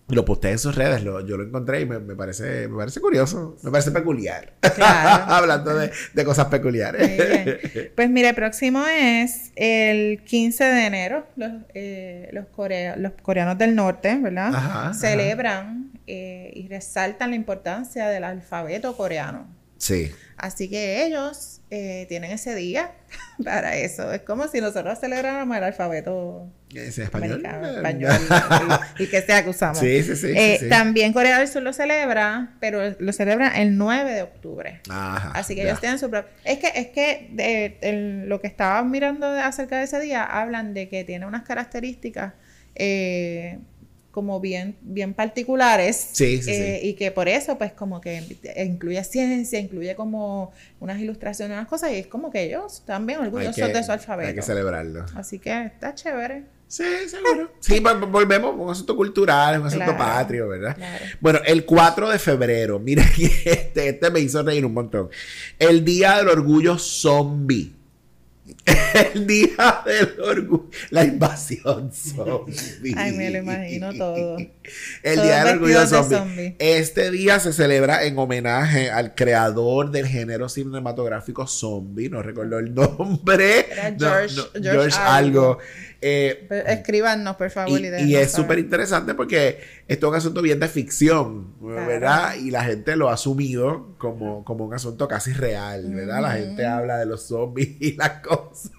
lo 0.10 0.24
posté 0.24 0.52
en 0.52 0.60
sus 0.60 0.76
redes, 0.76 1.04
yo 1.04 1.20
lo 1.20 1.44
encontré 1.44 1.82
y 1.82 1.86
me, 1.86 2.00
parece, 2.16 2.68
me 2.70 2.78
parece 2.78 3.02
curioso, 3.02 3.58
me 3.62 3.72
parece 3.72 3.92
peculiar. 3.92 4.54
Hablando 4.82 5.74
de, 5.76 6.26
cosas 6.26 6.46
peculiares. 6.46 7.92
Pues 7.96 8.10
mire, 8.10 8.30
el 8.30 8.36
próximo 8.36 8.86
es 8.88 9.52
el 9.56 10.24
15 10.24 10.64
de 10.64 10.86
enero. 10.86 11.28
Los, 11.36 11.52
eh, 11.74 12.30
los, 12.32 12.46
los 12.98 13.12
coreanos 13.22 13.58
del 13.58 13.76
norte, 13.76 14.18
¿verdad? 14.22 14.94
Celebran 14.94 15.92
eh, 16.08 16.52
y 16.54 16.68
resaltan 16.70 17.32
la 17.32 17.36
importancia 17.36 18.08
del 18.08 18.24
alfabeto 18.24 18.96
coreano. 18.96 19.57
Sí. 19.78 20.12
Así 20.38 20.70
que 20.70 21.06
ellos 21.06 21.62
eh, 21.70 22.06
tienen 22.08 22.32
ese 22.32 22.56
día 22.56 22.92
para 23.44 23.76
eso. 23.76 24.12
Es 24.14 24.22
como 24.22 24.48
si 24.48 24.62
nosotros 24.62 25.00
celebráramos 25.00 25.58
el 25.58 25.64
alfabeto 25.64 26.48
¿Es 26.74 26.98
español? 27.00 27.44
español 27.44 28.14
y, 29.00 29.08
que 29.08 29.22
sea 29.22 29.44
que 29.44 29.50
usamos. 29.50 29.80
Sí, 29.80 30.04
sí, 30.04 30.16
sí, 30.16 30.28
eh, 30.36 30.68
También 30.70 31.12
Corea 31.14 31.40
del 31.40 31.48
Sur 31.48 31.64
lo 31.64 31.74
celebra, 31.74 32.56
pero 32.60 32.96
lo 33.00 33.14
celebra 33.14 33.60
el 33.60 33.78
9 33.78 34.14
de 34.14 34.22
octubre. 34.22 34.82
Ajá, 34.90 35.32
Así 35.32 35.56
que 35.56 35.64
ellos 35.64 35.80
tienen 35.80 35.98
su 35.98 36.10
propio... 36.10 36.32
Es 36.44 36.60
que, 36.60 36.72
es 36.76 36.88
que 36.88 37.30
de, 37.32 38.24
lo 38.28 38.40
que 38.40 38.48
estaba 38.48 38.84
mirando 38.84 39.26
acerca 39.28 39.78
de 39.78 39.86
ese 39.86 40.00
día, 40.00 40.24
hablan 40.24 40.74
de 40.74 40.88
que 40.90 41.04
tiene 41.04 41.26
unas 41.26 41.44
características... 41.44 42.34
Eh, 42.76 43.58
como 44.18 44.40
bien, 44.40 44.76
bien 44.82 45.14
particulares. 45.14 46.10
Sí, 46.14 46.42
sí, 46.42 46.50
eh, 46.50 46.80
Y 46.82 46.96
que 46.96 47.12
por 47.12 47.30
eso, 47.30 47.56
pues, 47.60 47.72
como 47.72 48.02
que 48.02 48.24
incluye 48.66 49.04
ciencia, 49.04 49.60
incluye 49.60 49.96
como 49.96 50.52
unas 50.80 51.00
ilustraciones, 51.00 51.56
unas 51.56 51.68
cosas, 51.68 51.92
y 51.92 51.98
es 51.98 52.08
como 52.08 52.32
que 52.32 52.42
ellos 52.46 52.82
también 52.84 53.20
orgullosos 53.20 53.72
de 53.72 53.84
su 53.84 53.92
alfabeto. 53.92 54.30
Hay 54.30 54.34
que 54.34 54.42
celebrarlo. 54.42 55.06
Así 55.14 55.38
que 55.38 55.66
está 55.66 55.94
chévere. 55.94 56.46
Sí, 56.68 56.84
seguro. 57.08 57.52
Sí, 57.60 57.80
volvemos 57.80 58.54
a 58.54 58.54
un 58.56 58.72
asunto 58.72 58.96
cultural, 58.96 59.62
un 59.62 59.68
asunto 59.68 59.96
patrio, 59.96 60.48
¿verdad? 60.48 60.76
Bueno, 61.20 61.40
el 61.46 61.64
4 61.64 62.10
de 62.10 62.18
febrero, 62.18 62.80
mira, 62.84 63.06
este, 63.46 63.90
este 63.90 64.10
me 64.10 64.20
hizo 64.20 64.42
reír 64.42 64.66
un 64.66 64.74
montón. 64.74 65.12
El 65.60 65.86
Día 65.86 66.18
del 66.18 66.30
Orgullo 66.30 66.80
Zombie. 66.80 67.77
El 69.14 69.28
día 69.28 69.84
del 69.86 70.20
orgullo, 70.22 70.70
la 70.90 71.04
invasión 71.04 71.92
zombie. 71.92 72.94
Ay, 72.96 73.12
me 73.14 73.30
lo 73.30 73.40
imagino 73.40 73.94
todo. 73.94 74.38
El 75.04 75.22
día 75.22 75.44
del 75.44 75.58
orgullo 75.58 75.86
zombie. 75.86 76.56
Este 76.60 77.12
día 77.12 77.40
se 77.40 77.54
celebra 77.54 78.06
en 78.06 78.18
homenaje 78.18 78.90
al 78.90 79.16
creador 79.16 79.92
del 79.92 80.08
género 80.08 80.50
cinematográfico 80.50 81.48
zombie, 81.48 82.10
no 82.10 82.22
recuerdo 82.22 82.60
el 82.60 82.74
nombre. 82.74 83.68
George, 83.98 84.42
George, 84.62 84.98
algo. 85.00 85.60
Eh, 86.02 86.48
escríbanos, 86.68 87.36
por 87.36 87.50
favor. 87.50 87.80
Y, 87.80 87.88
y 87.88 88.16
es 88.16 88.32
súper 88.32 88.60
interesante 88.60 89.14
porque 89.14 89.60
esto 89.88 90.08
es 90.08 90.10
un 90.10 90.16
asunto 90.18 90.42
bien 90.42 90.60
de 90.60 90.68
ficción, 90.68 91.54
¿verdad? 91.62 92.36
Y 92.36 92.52
la 92.52 92.64
gente 92.64 92.96
lo 92.96 93.10
ha 93.10 93.14
asumido 93.14 93.96
como, 93.98 94.44
como 94.44 94.66
un 94.66 94.74
asunto 94.74 95.08
casi 95.08 95.34
real, 95.34 95.94
¿verdad? 95.94 96.22
La 96.22 96.32
gente 96.32 96.66
habla 96.66 96.98
de 96.98 97.06
los 97.06 97.28
zombies 97.28 97.70
y 97.80 97.96
las 97.96 98.10
cosas. 98.22 98.72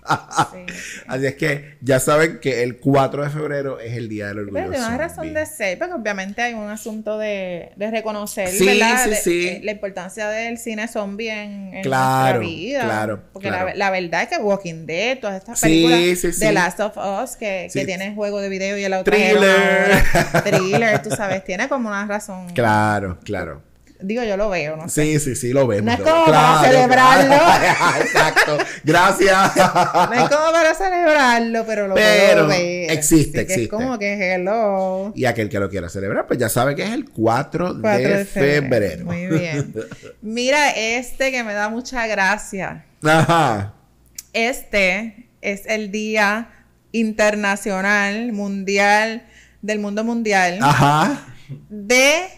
Así 1.07 1.27
es 1.27 1.35
que 1.37 1.79
ya 1.81 1.99
saben 1.99 2.41
que 2.41 2.63
el 2.63 2.79
4 2.79 3.25
de 3.25 3.31
febrero 3.31 3.81
es 3.81 3.97
el 3.97 4.09
Día 4.09 4.29
del 4.29 4.41
Orgullo 4.41 4.71
Pero 4.71 4.87
una 4.87 4.97
razón 4.99 5.33
de 5.33 5.47
ser, 5.47 5.79
porque 5.79 5.95
obviamente 5.95 6.43
hay 6.43 6.55
un 6.55 6.69
asunto 6.69 7.19
de, 7.19 7.73
de 7.77 7.91
reconocer, 7.91 8.51
¿verdad? 8.61 9.09
Eh, 9.27 9.61
la 9.65 9.73
importancia 9.73 10.29
del 10.29 10.59
cine 10.59 10.89
zombie 10.89 11.31
en, 11.31 11.75
en 11.75 11.89
nuestra 11.89 12.39
vida. 12.39 12.85
Claro, 12.85 13.23
Porque 13.33 13.51
La, 13.51 13.91
verdad 13.91 14.23
es 14.23 14.29
que 14.29 14.39
Walking 14.39 14.87
Dead, 14.87 15.19
todas 15.19 15.37
estas 15.37 15.61
películas, 15.61 16.39
The 16.39 16.53
Last 16.53 16.81
of 16.81 16.97
Us, 16.97 17.18
que, 17.37 17.69
que 17.73 17.85
tienen 17.85 18.15
juego 18.15 18.41
de 18.41 18.49
video 18.49 18.79
y 18.79 18.85
el 18.85 18.93
otro 18.95 19.13
Thriller. 19.13 20.03
thriller, 20.45 21.03
tú 21.03 21.11
sabes, 21.11 21.45
tiene 21.45 21.69
como 21.69 21.89
una 21.89 22.07
razón. 22.07 22.49
Claro, 22.55 23.19
claro. 23.25 23.63
Digo, 24.01 24.23
yo 24.23 24.37
lo 24.37 24.49
veo, 24.49 24.77
no 24.77 24.89
sé. 24.89 25.03
Sí, 25.03 25.19
sí, 25.19 25.35
sí, 25.35 25.53
lo 25.53 25.67
vemos. 25.67 25.87
No 25.87 25.93
es 25.93 26.01
como 26.09 26.27
para 26.27 26.63
celebrarlo. 26.63 27.35
Exacto. 28.01 28.59
Gracias. 28.85 29.57
no 29.57 30.15
es 30.15 30.29
como 30.29 30.53
para 30.53 30.75
celebrarlo, 30.75 31.67
pero 31.67 31.89
lo 31.89 31.95
pero 31.97 32.47
ver. 32.47 32.91
Existe, 32.93 33.41
existe. 33.41 33.63
Es 33.65 33.69
como 33.69 33.99
que 33.99 34.35
hello. 34.35 35.13
Y 35.17 35.25
aquel 35.25 35.49
que 35.49 35.59
lo 35.59 35.69
quiera 35.69 35.89
celebrar, 35.89 36.29
pues 36.29 36.39
ya 36.39 36.49
sabe 36.49 36.77
que 36.77 36.85
es 36.85 36.93
el 36.93 37.11
4, 37.11 37.75
de, 37.75 38.25
febrero. 38.25 39.05
Muy 39.05 39.27
bien. 39.27 39.75
Mira 40.23 40.71
este 40.71 41.33
que 41.33 41.43
me 41.43 41.55
da 41.55 41.69
mucha 41.69 42.07
gracia. 42.07 42.85
Ajá. 43.03 43.75
Este 44.33 45.29
es 45.41 45.63
el 45.67 45.91
Día 45.91 46.51
Internacional, 46.92 48.33
Mundial, 48.33 49.26
del 49.62 49.78
Mundo 49.78 50.04
Mundial. 50.04 50.59
Ajá. 50.62 51.35
De 51.68 52.28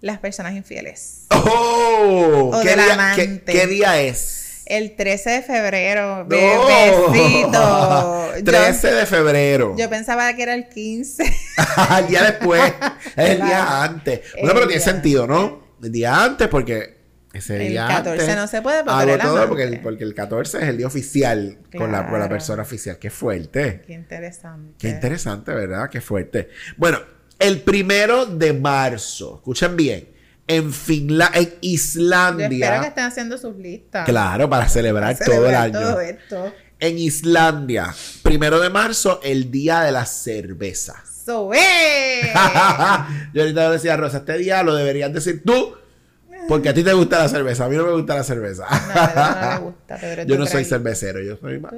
las 0.00 0.18
personas 0.18 0.54
infieles. 0.54 1.26
¡Oh! 1.30 2.60
¿Qué, 2.62 2.74
día, 2.74 3.40
¿qué, 3.44 3.66
día 3.66 4.00
es? 4.00 4.62
El 4.66 4.96
13 4.96 5.30
de 5.30 5.42
febrero, 5.42 6.24
bebecito. 6.26 8.30
13 8.44 8.92
de 8.92 9.06
febrero. 9.06 9.74
Yo 9.76 9.88
pensaba 9.88 10.32
que 10.34 10.42
era 10.42 10.54
el 10.54 10.68
15. 10.68 11.24
el 11.98 12.06
día 12.08 12.22
después, 12.22 12.72
el 13.16 13.36
día 13.42 13.82
antes. 13.82 14.20
Bueno, 14.34 14.54
pero 14.54 14.66
tiene 14.66 14.82
sentido, 14.82 15.26
¿no? 15.26 15.66
El 15.82 15.92
día 15.92 16.22
antes 16.22 16.48
porque 16.48 16.95
ese 17.36 17.58
día 17.58 17.86
el 17.86 18.04
14 18.04 18.36
no 18.36 18.46
se 18.46 18.62
puede 18.62 18.84
porque 18.84 19.12
hago 19.12 19.18
todo 19.18 19.48
porque 19.48 19.62
el, 19.64 19.80
porque 19.80 20.04
el 20.04 20.14
14 20.14 20.58
es 20.58 20.64
el 20.64 20.76
día 20.76 20.86
oficial 20.86 21.58
con, 21.76 21.92
la, 21.92 22.08
con 22.08 22.18
la 22.18 22.28
persona 22.28 22.62
oficial. 22.62 22.98
Qué 22.98 23.10
fuerte. 23.10 23.82
Qué 23.86 23.92
interesante. 23.92 24.74
Qué 24.78 24.88
interesante, 24.88 25.52
¿verdad? 25.52 25.88
Qué 25.90 26.00
fuerte. 26.00 26.48
Bueno, 26.76 27.00
el 27.38 27.60
primero 27.62 28.26
de 28.26 28.52
marzo, 28.52 29.36
escuchen 29.36 29.76
bien, 29.76 30.08
en 30.46 30.72
Finlandia, 30.72 31.40
en 31.40 31.54
Islandia. 31.60 32.48
Yo 32.48 32.54
espero 32.54 32.80
que 32.82 32.88
estén 32.88 33.04
haciendo 33.04 33.38
sus 33.38 33.56
listas. 33.56 34.04
Claro, 34.06 34.48
para 34.48 34.68
celebrar, 34.68 35.16
todo 35.18 35.48
el 35.48 35.54
año. 35.54 36.00
Esto. 36.00 36.52
En 36.78 36.98
Islandia, 36.98 37.94
primero 38.22 38.60
de 38.60 38.70
marzo, 38.70 39.20
el 39.22 39.50
día 39.50 39.80
de 39.80 39.92
la 39.92 40.04
cerveza. 40.06 41.02
So, 41.24 41.50
Yo 43.32 43.42
ahorita 43.42 43.70
decía 43.70 43.94
a 43.94 43.96
Rosa, 43.96 44.18
este 44.18 44.38
día 44.38 44.62
lo 44.62 44.74
deberías 44.74 45.12
decir 45.12 45.42
tú 45.44 45.74
porque 46.48 46.68
a 46.68 46.74
ti 46.74 46.82
te 46.82 46.92
gusta 46.92 47.18
la 47.18 47.28
cerveza, 47.28 47.64
a 47.64 47.68
mí 47.68 47.76
no 47.76 47.84
me 47.84 47.92
gusta 47.92 48.14
la 48.14 48.24
cerveza. 48.24 48.64
No, 48.68 48.94
no 48.94 49.50
me 49.50 49.58
gusta, 49.70 50.24
yo 50.26 50.38
no 50.38 50.46
soy 50.46 50.64
cervecero, 50.64 51.20
yo 51.20 51.36
soy 51.36 51.58
más. 51.58 51.72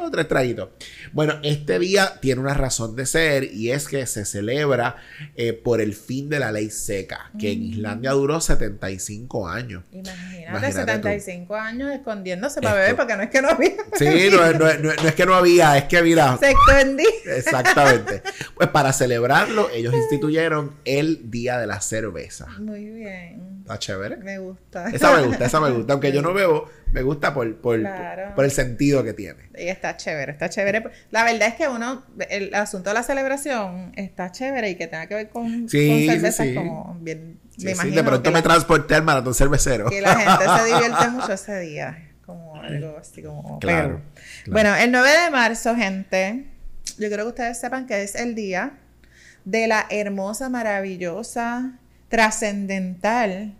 Oh, 0.00 0.10
tres 0.10 0.28
traguitos. 0.28 0.70
Bueno, 1.12 1.34
este 1.42 1.78
día 1.78 2.20
tiene 2.20 2.40
una 2.40 2.54
razón 2.54 2.96
de 2.96 3.06
ser 3.06 3.44
y 3.44 3.70
es 3.70 3.88
que 3.88 4.06
se 4.06 4.24
celebra 4.24 4.96
eh, 5.36 5.52
por 5.52 5.80
el 5.80 5.94
fin 5.94 6.28
de 6.28 6.38
la 6.38 6.52
ley 6.52 6.70
seca, 6.70 7.30
que 7.38 7.52
en 7.52 7.62
Islandia 7.62 8.12
duró 8.12 8.40
75 8.40 9.48
años. 9.48 9.84
Imagínate, 9.92 10.72
75 10.72 11.54
años 11.54 11.92
escondiéndose 11.92 12.60
para 12.60 12.74
beber 12.74 12.96
porque 12.96 13.16
no 13.16 13.22
es 13.22 13.30
que 13.30 13.42
no 13.42 13.48
había. 13.48 13.72
Sí, 13.94 14.28
no, 14.30 14.52
no, 14.52 14.90
es 14.90 15.14
que 15.14 15.24
no 15.24 15.34
había, 15.34 15.78
es 15.78 15.84
que 15.84 16.02
mira. 16.02 16.36
Se 16.38 16.50
escondí. 16.50 17.06
Exactamente. 17.26 18.22
Pues 18.54 18.68
para 18.68 18.92
celebrarlo, 18.92 19.68
ellos 19.70 19.94
instituyeron 19.94 20.76
el 20.84 21.30
Día 21.30 21.58
de 21.58 21.66
la 21.66 21.80
Cerveza. 21.80 22.46
Muy 22.58 22.84
bien. 22.84 23.62
Está 23.62 23.78
chévere. 23.94 24.16
Me 24.16 24.38
gusta. 24.38 24.88
Esa 24.90 25.14
me 25.14 25.26
gusta, 25.26 25.44
esa 25.44 25.60
me 25.60 25.70
gusta. 25.72 25.92
Aunque 25.92 26.12
yo 26.12 26.22
no 26.22 26.32
veo, 26.34 26.68
me 26.92 27.02
gusta 27.02 27.32
por, 27.34 27.56
por, 27.56 27.80
por, 28.34 28.44
el 28.44 28.50
sentido 28.50 29.02
que 29.02 29.12
tiene. 29.12 29.50
Y 29.56 29.68
está 29.68 29.96
chévere, 29.96 30.32
está 30.32 30.48
chévere. 30.48 30.84
La 31.10 31.24
verdad 31.24 31.48
es 31.48 31.54
que 31.54 31.68
uno, 31.68 32.04
el 32.28 32.54
asunto 32.54 32.90
de 32.90 32.94
la 32.94 33.02
celebración 33.02 33.92
está 33.96 34.32
chévere 34.32 34.70
y 34.70 34.76
que 34.76 34.86
tenga 34.86 35.06
que 35.06 35.14
ver 35.14 35.28
con, 35.28 35.68
sí, 35.68 36.06
cervezas 36.06 36.48
como 36.54 36.96
bien. 37.00 37.38
me 37.58 37.72
imagino 37.72 37.96
de 37.96 38.04
pronto 38.04 38.30
me 38.30 38.42
transporté 38.42 38.94
al 38.94 39.02
maratón 39.02 39.34
cervecero. 39.34 39.88
Que 39.90 40.00
la 40.00 40.16
gente 40.16 40.44
se 40.44 40.64
divierte 40.74 41.08
mucho 41.08 41.32
ese 41.32 41.60
día. 41.60 42.10
Como 42.24 42.56
algo 42.56 42.96
así 42.98 43.22
como. 43.22 43.58
Claro, 43.58 44.00
Bueno, 44.46 44.74
el 44.74 44.90
9 44.90 45.08
de 45.24 45.30
marzo, 45.30 45.74
gente, 45.76 46.46
yo 46.98 47.08
quiero 47.08 47.24
que 47.24 47.28
ustedes 47.28 47.60
sepan 47.60 47.86
que 47.86 48.02
es 48.02 48.14
el 48.14 48.34
día 48.34 48.78
de 49.44 49.66
la 49.66 49.86
hermosa, 49.90 50.48
maravillosa 50.48 51.78
trascendental 52.08 53.54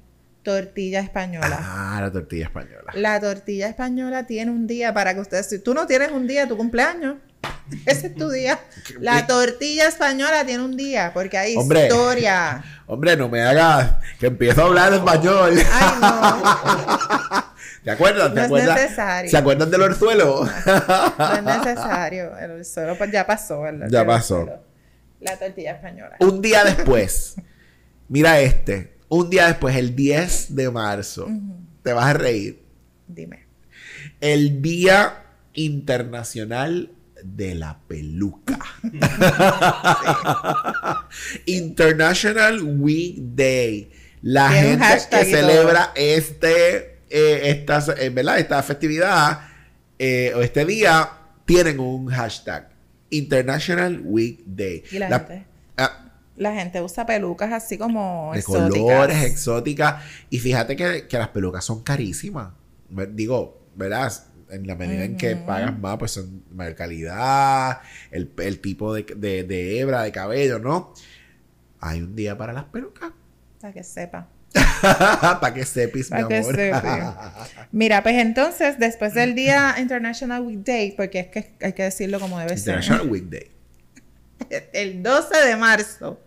tortilla 0.45 1.01
española. 1.01 1.59
Ah, 1.61 1.99
la 2.01 2.13
tortilla 2.13 2.45
española. 2.45 2.93
La 2.95 3.19
tortilla 3.19 3.67
española 3.67 4.27
tiene 4.27 4.53
un 4.53 4.69
día 4.69 4.95
para 4.95 5.15
que 5.15 5.21
ustedes, 5.21 5.49
si 5.49 5.59
tú 5.59 5.75
no 5.75 5.87
tienes 5.87 6.13
un 6.13 6.29
día 6.29 6.47
tu 6.47 6.57
cumpleaños, 6.57 7.17
ese 7.87 8.09
es 8.09 8.15
tu 8.15 8.31
día. 8.31 8.61
La 9.01 9.27
tortilla 9.27 9.89
española 9.89 10.45
tiene 10.45 10.63
un 10.63 10.77
día, 10.77 11.11
porque 11.13 11.39
hay 11.39 11.57
historia. 11.57 12.63
Hombre, 12.87 13.17
no 13.17 13.29
me 13.29 13.43
hagas 13.43 13.97
que 14.21 14.27
empiezo 14.27 14.63
a 14.63 14.65
hablar 14.67 14.93
español. 14.93 15.55
Ay, 15.73 15.95
no. 16.01 17.55
¿Te 17.83 17.91
acuerdas? 17.91 18.35
¿Te 18.35 18.49
no 18.49 18.57
Es 18.57 18.65
necesario. 18.67 19.31
¿Se 19.31 19.37
acuerdan 19.37 19.71
del 19.71 19.83
orzuelo? 19.83 20.45
No, 20.45 21.35
es 21.35 21.43
necesario. 21.43 22.37
El 22.39 22.51
orzuelo 22.53 22.97
pues, 22.97 23.11
ya 23.11 23.27
pasó, 23.27 23.63
¿verdad? 23.63 23.89
Ya 23.91 24.07
pasó. 24.07 24.47
La 25.21 25.37
tortilla 25.39 25.73
española. 25.73 26.17
Un 26.21 26.43
día 26.43 26.65
después. 26.65 27.37
Mira 28.09 28.41
este. 28.41 28.94
Un 29.15 29.31
día 29.31 29.47
después, 29.47 29.77
el 29.77 29.95
10 29.95 30.57
de 30.57 30.73
marzo. 30.73 31.29
Te 31.85 31.93
vas 31.93 32.07
a 32.07 32.15
reír. 32.15 32.65
Dime. 33.07 33.47
El 34.21 34.61
Día 34.61 35.23
Internacional 35.53 36.91
de 37.23 37.55
la 37.55 37.79
Peluca. 37.87 38.59
International 41.47 42.61
Week 42.61 43.19
Day. 43.19 43.93
La 44.23 44.51
gente 44.51 44.85
que 45.09 45.25
celebra 45.27 45.93
este, 45.95 46.99
eh, 47.09 47.51
esta, 47.51 47.85
eh, 47.97 48.11
¿verdad? 48.11 48.41
esta 48.41 48.65
festividad 48.65 49.43
eh, 49.97 50.33
o 50.35 50.43
este 50.43 50.65
día 50.65 51.09
tienen 51.45 51.79
un 51.79 52.09
hashtag. 52.09 52.69
International 53.11 54.01
Week 54.03 54.41
Day. 54.45 54.83
¿Y 54.91 54.99
la, 54.99 55.21
gente? 55.21 55.47
Ah, 55.77 56.04
la 56.37 56.55
gente 56.55 56.83
usa 56.83 57.07
pelucas 57.07 57.53
así 57.53 57.79
como 57.79 58.33
de 58.35 58.43
colores 58.43 59.23
exóticas. 59.25 60.03
Y 60.31 60.39
fíjate 60.39 60.77
que, 60.77 61.07
las 61.11 61.29
pelucas 61.29 61.65
son 61.65 61.83
carísimas. 61.83 62.53
Digo, 63.13 63.63
¿verdad? 63.75 64.13
En 64.51 64.67
la 64.67 64.75
medida 64.75 65.05
en 65.05 65.17
que 65.17 65.37
pagas 65.37 65.79
más, 65.79 65.99
pues 65.99 66.13
son 66.13 66.45
mayor 66.53 66.75
calidad, 66.75 67.81
el, 68.11 68.61
tipo 68.61 68.95
de, 68.95 69.03
de, 69.03 69.79
hebra, 69.79 70.03
de 70.03 70.13
cabello, 70.13 70.59
¿no? 70.59 70.93
Hay 71.81 72.03
un 72.03 72.15
día 72.15 72.37
para 72.37 72.53
las 72.53 72.65
pelucas. 72.65 73.11
Para 73.61 73.73
que 73.73 73.83
sepa. 73.83 74.29
para 75.41 75.53
que 75.53 75.65
sepis, 75.65 76.13
mi 76.13 76.21
amor. 76.21 76.57
Mira, 77.73 78.03
pues 78.03 78.17
entonces, 78.17 78.79
después 78.79 79.15
del 79.15 79.35
día 79.35 79.75
International 79.79 80.43
Weekday, 80.43 80.95
porque 80.95 81.21
es 81.21 81.27
que 81.29 81.55
hay 81.61 81.73
que 81.73 81.83
decirlo 81.83 82.21
como 82.21 82.39
debe 82.39 82.57
ser. 82.57 82.75
International 82.75 83.11
Weekday. 83.11 83.51
El 84.73 85.03
12 85.03 85.37
de 85.47 85.57
marzo 85.57 86.21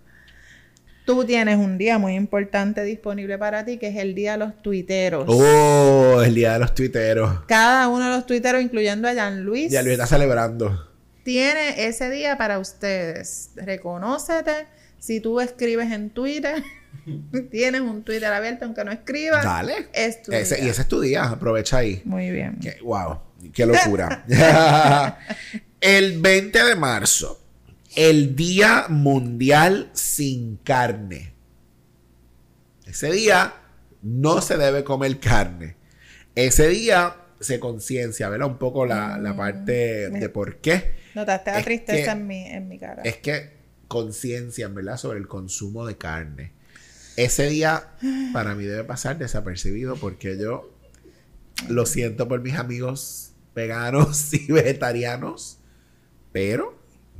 tú 1.08 1.24
tienes 1.24 1.58
un 1.58 1.78
día 1.78 1.98
muy 1.98 2.16
importante 2.16 2.84
disponible 2.84 3.38
para 3.38 3.64
ti, 3.64 3.78
que 3.78 3.88
es 3.88 3.96
el 3.96 4.14
día 4.14 4.34
de 4.34 4.40
los 4.40 4.62
tuiteros. 4.62 5.24
Oh, 5.28 6.22
el 6.22 6.36
día 6.36 6.54
de 6.54 6.60
los 6.60 6.76
tuiteros. 6.76 7.46
Cada 7.48 7.88
uno 7.88 8.04
de 8.04 8.12
los 8.12 8.26
tuiteros, 8.26 8.62
incluyendo 8.62 9.08
a 9.08 9.16
Jan 9.16 9.44
Luis. 9.44 9.72
Jan 9.72 9.86
Luis 9.86 9.94
está 9.94 10.06
celebrando. 10.06 10.86
Tiene 11.24 11.88
ese 11.88 12.10
día 12.10 12.38
para 12.38 12.60
ustedes. 12.60 13.52
Reconócete. 13.56 14.68
Si 15.00 15.22
tú 15.22 15.40
escribes 15.40 15.94
en 15.94 16.10
Twitter, 16.10 16.62
tienes 17.52 17.82
un 17.82 18.04
Twitter 18.04 18.32
abierto, 18.34 18.66
aunque 18.66 18.84
no 18.84 18.92
escribas. 18.92 19.46
Dale. 19.46 19.88
Es 19.94 20.22
tu 20.22 20.34
ese, 20.34 20.62
Y 20.62 20.68
ese 20.68 20.82
es 20.82 20.88
tu 20.90 21.00
día. 21.00 21.24
Aprovecha 21.24 21.78
ahí. 21.78 22.02
Muy 22.04 22.32
bien. 22.32 22.60
wow. 22.84 23.20
Qué 23.54 23.66
locura. 23.66 24.26
el 25.80 26.20
20 26.20 26.64
de 26.66 26.76
marzo 26.76 27.47
el 27.96 28.36
Día 28.36 28.86
Mundial 28.90 29.90
sin 29.94 30.58
Carne. 30.58 31.34
Ese 32.86 33.12
día 33.12 33.54
no 34.02 34.42
se 34.42 34.58
debe 34.58 34.84
comer 34.84 35.20
carne. 35.20 35.76
Ese 36.36 36.70
día 36.70 37.18
se 37.40 37.60
conciencia, 37.60 38.30
¿verdad? 38.30 38.48
Un 38.48 38.58
poco 38.58 38.86
la, 38.86 39.18
mm. 39.18 39.36
parte 39.36 40.10
de 40.10 40.30
por 40.30 40.58
qué. 40.58 40.96
Notaste 41.14 41.52
la 41.52 41.64
tristeza 41.64 42.14
en, 42.14 42.28
mi, 42.28 42.46
en 42.46 42.68
mi 42.68 42.80
cara. 42.80 43.04
Es 43.04 43.18
que 43.18 43.58
conciencia, 43.88 44.68
¿verdad? 44.70 44.98
Sobre 44.98 45.20
el 45.20 45.28
consumo 45.28 45.86
de 45.86 45.98
carne. 45.98 46.54
Ese 47.18 47.50
día 47.50 47.88
para 48.32 48.56
mí 48.56 48.66
debe 48.66 48.84
pasar 48.84 49.18
desapercibido 49.18 49.96
porque 49.96 50.38
yo 50.38 50.72
lo 51.68 51.86
siento 51.86 52.28
por 52.28 52.42
mis 52.42 52.56
amigos 52.56 53.34
veganos 53.56 54.34
y 54.34 54.52
vegetarianos, 54.52 55.60
pero 56.32 56.77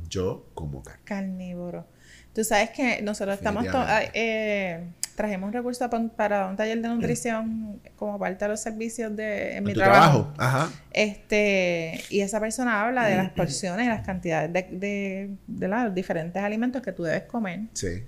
yo 0.08 0.46
como 0.54 0.82
carne. 0.82 1.02
Carnívoro. 1.04 1.86
Tú 2.34 2.44
sabes 2.44 2.70
que 2.70 3.02
nosotros 3.02 3.36
estamos... 3.36 3.66
Eh, 4.14 4.88
trajimos 5.18 5.52
recursos 5.52 5.90
para 6.16 6.46
un 6.46 6.54
taller 6.54 6.80
de 6.80 6.88
nutrición 6.88 7.80
como 7.96 8.20
parte 8.20 8.44
de 8.44 8.50
los 8.50 8.60
servicios 8.60 9.16
de 9.16 9.56
en 9.56 9.64
mi 9.64 9.74
trabajo. 9.74 10.32
Ajá. 10.38 10.70
Este, 10.92 12.00
y 12.08 12.20
esa 12.20 12.38
persona 12.38 12.84
habla 12.84 13.04
de 13.04 13.16
las 13.16 13.30
porciones 13.32 13.84
y 13.84 13.88
las 13.88 14.06
cantidades 14.06 14.52
de, 14.52 15.36
de, 15.48 15.68
los 15.68 15.92
diferentes 15.92 16.40
alimentos 16.40 16.82
que 16.82 16.92
tú 16.92 17.02
debes 17.02 17.24
comer. 17.24 17.62
Sí. 17.72 18.04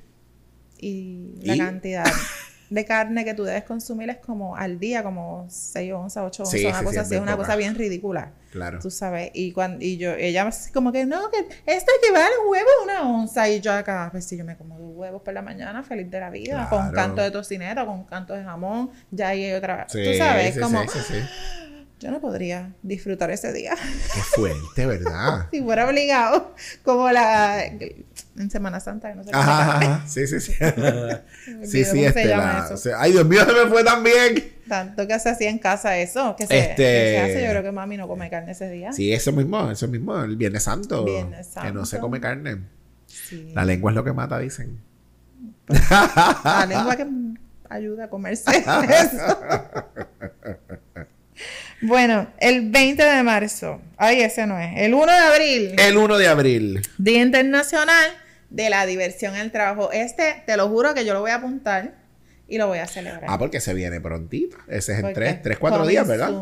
Y 0.79 1.35
la 1.43 1.57
cantidad 1.57 2.05
de 2.71 2.85
carne 2.85 3.25
que 3.25 3.35
tú 3.35 3.45
debes 3.45 3.65
consumir 3.65 4.09
es 4.11 4.19
como 4.19 4.57
al 4.57 4.79
día, 4.79 5.03
como 5.03 5.47
6 5.49 5.93
onzas, 5.93 6.25
8 6.25 6.43
onzas, 6.45 6.61
una 6.65 6.85
cosa 6.85 7.01
así, 7.03 7.15
es 7.17 7.21
una 7.21 7.37
cosa 7.37 7.57
bien 7.57 7.75
ridícula. 7.75 8.33
Claro. 8.53 8.79
Tú 8.81 8.91
sabes, 8.91 9.31
y 9.35 9.53
cuando 9.53 9.85
y 9.85 9.97
yo, 9.97 10.13
ella 10.13 10.49
como 10.73 10.91
que 10.91 11.07
no, 11.07 11.31
que 11.31 11.39
esto 11.67 11.93
equivale 12.03 12.35
a 12.35 12.45
un 12.45 12.51
huevo 12.51 12.69
una 12.83 13.03
onza. 13.03 13.49
Y 13.49 13.61
yo 13.61 13.73
acá, 13.73 14.09
pues 14.11 14.25
si 14.25 14.37
yo 14.37 14.45
me 14.45 14.57
como 14.57 14.79
dos 14.79 14.91
huevos 14.95 15.23
por 15.23 15.35
la 15.35 15.43
mañana, 15.43 15.83
feliz 15.83 16.11
de 16.11 16.21
la 16.21 16.31
vida, 16.31 16.69
con 16.71 16.87
un 16.87 16.93
canto 16.93 17.23
de 17.23 17.31
tocineta, 17.31 17.85
con 17.85 18.01
un 18.01 18.05
canto 18.05 18.35
de 18.35 18.43
jamón, 18.43 18.91
ya 19.11 19.29
ahí 19.29 19.45
hay 19.45 19.53
otra. 19.53 19.87
tú 19.87 19.99
sabes, 20.17 20.59
como. 20.59 20.81
Yo 22.01 22.11
no 22.11 22.19
podría 22.19 22.73
disfrutar 22.83 23.31
ese 23.31 23.53
día. 23.53 23.75
Qué 24.15 24.21
fuerte, 24.21 24.87
¿verdad? 24.87 25.49
si 25.51 25.61
fuera 25.61 25.87
obligado, 25.87 26.55
como 26.83 27.11
la 27.11 27.63
en 27.67 28.51
Semana 28.51 28.81
Santa, 28.81 29.15
no 29.15 29.23
sé 29.23 29.31
ajá, 29.35 30.03
Sí, 30.07 30.27
sí, 30.27 30.41
sí. 30.41 30.55
sí, 31.63 31.85
sí, 31.85 32.03
este, 32.03 32.25
la, 32.25 32.75
ay, 32.97 33.13
Dios 33.13 33.27
mío, 33.27 33.45
se 33.45 33.53
me 33.53 33.71
fue 33.71 33.85
también. 33.85 34.51
Tanto 34.67 35.07
que 35.07 35.21
se 35.21 35.29
hacía 35.29 35.51
en 35.51 35.59
casa 35.59 35.99
eso, 35.99 36.37
que 36.37 36.47
se, 36.47 36.59
este... 36.59 37.19
hace. 37.19 37.45
Yo 37.45 37.51
creo 37.51 37.63
que 37.63 37.73
mami 37.73 37.99
no 37.99 38.09
come 38.09 38.31
carne 38.31 38.53
ese 38.53 38.71
día. 38.71 38.95
Sí, 38.95 39.13
eso 39.13 39.33
mismo, 39.33 39.71
eso 39.71 39.87
mismo, 39.87 40.19
el 40.23 40.37
Viernes 40.37 40.63
Santo. 40.63 41.05
Viernes 41.05 41.49
Santo. 41.49 41.69
Que 41.69 41.75
no 41.75 41.85
se 41.85 41.99
come 41.99 42.19
carne. 42.19 42.63
Sí. 43.05 43.53
La 43.55 43.67
lengua 43.67 43.91
es 43.91 43.97
lo 43.97 44.05
que 44.05 44.15
mata, 44.15 44.39
dicen. 44.39 44.81
la 45.69 46.67
lengua 46.67 46.97
que 46.97 47.07
ayuda 47.69 48.05
a 48.05 48.09
comerse 48.09 48.51
eso. 48.57 49.39
Bueno, 51.83 52.31
el 52.39 52.71
20 52.71 53.03
de 53.03 53.23
marzo. 53.23 53.81
Ay, 53.97 54.21
ese 54.21 54.47
no 54.47 54.59
es. 54.59 54.73
El 54.77 54.95
1 54.95 55.07
de 55.07 55.13
abril. 55.13 55.75
El 55.79 55.97
1 55.97 56.19
de 56.19 56.29
abril. 56.29 56.83
Día 56.99 57.23
Internacional 57.23 58.11
de 58.51 58.71
la 58.71 58.85
Diversión 58.87 59.35
en 59.35 59.43
el 59.43 59.51
Trabajo. 59.51 59.91
Este, 59.93 60.43
te 60.47 60.57
lo 60.57 60.69
juro 60.69 60.95
que 60.95 61.05
yo 61.05 61.15
lo 61.15 61.21
voy 61.21 61.31
a 61.31 61.37
apuntar 61.37 61.95
y 62.49 62.59
lo 62.59 62.67
voy 62.67 62.79
a 62.79 62.87
celebrar. 62.87 63.25
Ah, 63.29 63.39
porque 63.39 63.61
se 63.61 63.73
viene 63.73 64.01
prontito. 64.01 64.59
Ese 64.69 64.93
es 64.93 64.99
en 64.99 65.13
3, 65.13 65.43
3, 65.43 65.59
4 65.59 65.87
días, 65.87 66.07
¿verdad? 66.07 66.33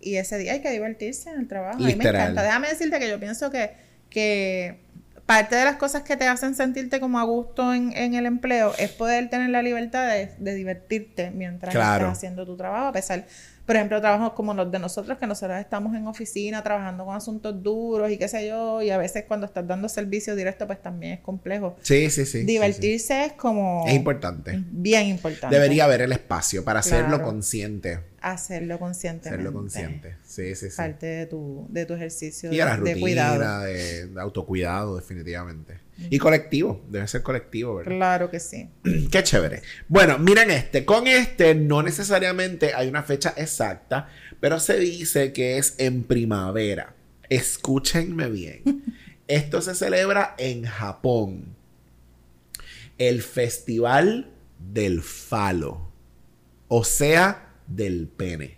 Y 0.00 0.16
ese 0.16 0.38
día 0.38 0.52
hay 0.52 0.60
que 0.60 0.70
divertirse 0.70 1.30
en 1.30 1.40
el 1.40 1.48
trabajo. 1.48 1.82
A 1.82 1.86
mí 1.86 1.94
me 1.96 2.04
encanta. 2.04 2.42
Déjame 2.42 2.68
decirte 2.68 3.00
que 3.00 3.08
yo 3.08 3.18
pienso 3.18 3.50
que, 3.50 3.72
que 4.08 4.78
parte 5.26 5.56
de 5.56 5.64
las 5.64 5.76
cosas 5.76 6.02
que 6.04 6.16
te 6.16 6.26
hacen 6.26 6.54
sentirte 6.54 7.00
como 7.00 7.18
a 7.18 7.24
gusto 7.24 7.74
en, 7.74 7.92
el 7.92 8.24
empleo 8.24 8.72
es 8.78 8.90
poder 8.92 9.28
tener 9.28 9.50
la 9.50 9.62
libertad 9.62 10.08
de, 10.08 10.54
divertirte 10.54 11.30
mientras 11.32 11.74
estás 11.74 12.02
haciendo 12.02 12.46
tu 12.46 12.56
trabajo, 12.56 12.86
a 12.86 12.92
pesar 12.92 13.26
por 13.68 13.76
ejemplo, 13.76 14.00
trabajos 14.00 14.32
como 14.32 14.54
los 14.54 14.72
de 14.72 14.78
nosotros, 14.78 15.18
que 15.18 15.26
nosotros 15.26 15.58
estamos 15.58 15.94
en 15.94 16.06
oficina 16.06 16.62
trabajando 16.62 17.04
con 17.04 17.14
asuntos 17.14 17.62
duros 17.62 18.10
y 18.10 18.16
qué 18.16 18.26
sé 18.26 18.48
yo, 18.48 18.80
y 18.80 18.88
a 18.88 18.96
veces 18.96 19.26
cuando 19.28 19.44
estás 19.44 19.66
dando 19.66 19.90
servicio 19.90 20.34
directo, 20.34 20.66
pues 20.66 20.80
también 20.80 21.12
es 21.12 21.20
complejo. 21.20 21.76
Sí, 21.82 22.08
sí, 22.08 22.24
sí. 22.24 22.44
Divertirse 22.44 23.26
es 23.26 23.34
como... 23.34 23.84
Es 23.86 23.92
importante. 23.92 24.58
Bien 24.70 25.08
importante. 25.08 25.54
Debería 25.54 25.84
haber 25.84 26.00
el 26.00 26.12
espacio 26.12 26.64
para 26.64 26.80
hacerlo 26.80 27.20
consciente. 27.20 28.00
Hacerlo 28.22 28.78
consciente. 28.78 29.28
Hacerlo 29.28 29.52
consciente. 29.52 30.16
Sí, 30.38 30.54
sí, 30.54 30.70
sí. 30.70 30.76
Parte 30.76 31.06
de 31.06 31.26
tu, 31.26 31.66
de 31.68 31.84
tu 31.84 31.94
ejercicio 31.94 32.52
y 32.52 32.56
de, 32.56 32.64
la 32.64 32.76
rutina, 32.76 32.94
de 32.94 33.00
cuidado. 33.00 33.64
De, 33.64 34.08
autocuidado, 34.20 34.94
definitivamente. 34.94 35.80
Y 36.10 36.18
colectivo, 36.18 36.80
debe 36.88 37.08
ser 37.08 37.24
colectivo, 37.24 37.74
¿verdad? 37.74 37.90
Claro 37.90 38.30
que 38.30 38.38
sí. 38.38 38.70
Qué 39.10 39.24
chévere. 39.24 39.62
Bueno, 39.88 40.16
miren 40.20 40.52
este. 40.52 40.84
Con 40.84 41.08
este 41.08 41.56
no 41.56 41.82
necesariamente 41.82 42.72
hay 42.72 42.86
una 42.86 43.02
fecha 43.02 43.34
exacta, 43.36 44.10
pero 44.38 44.60
se 44.60 44.78
dice 44.78 45.32
que 45.32 45.58
es 45.58 45.74
en 45.78 46.04
primavera. 46.04 46.94
Escúchenme 47.28 48.30
bien. 48.30 48.84
Esto 49.26 49.60
se 49.60 49.74
celebra 49.74 50.36
en 50.38 50.66
Japón. 50.66 51.56
El 52.96 53.22
Festival 53.22 54.30
del 54.60 55.02
Falo. 55.02 55.90
O 56.68 56.84
sea, 56.84 57.54
del 57.66 58.06
pene. 58.06 58.57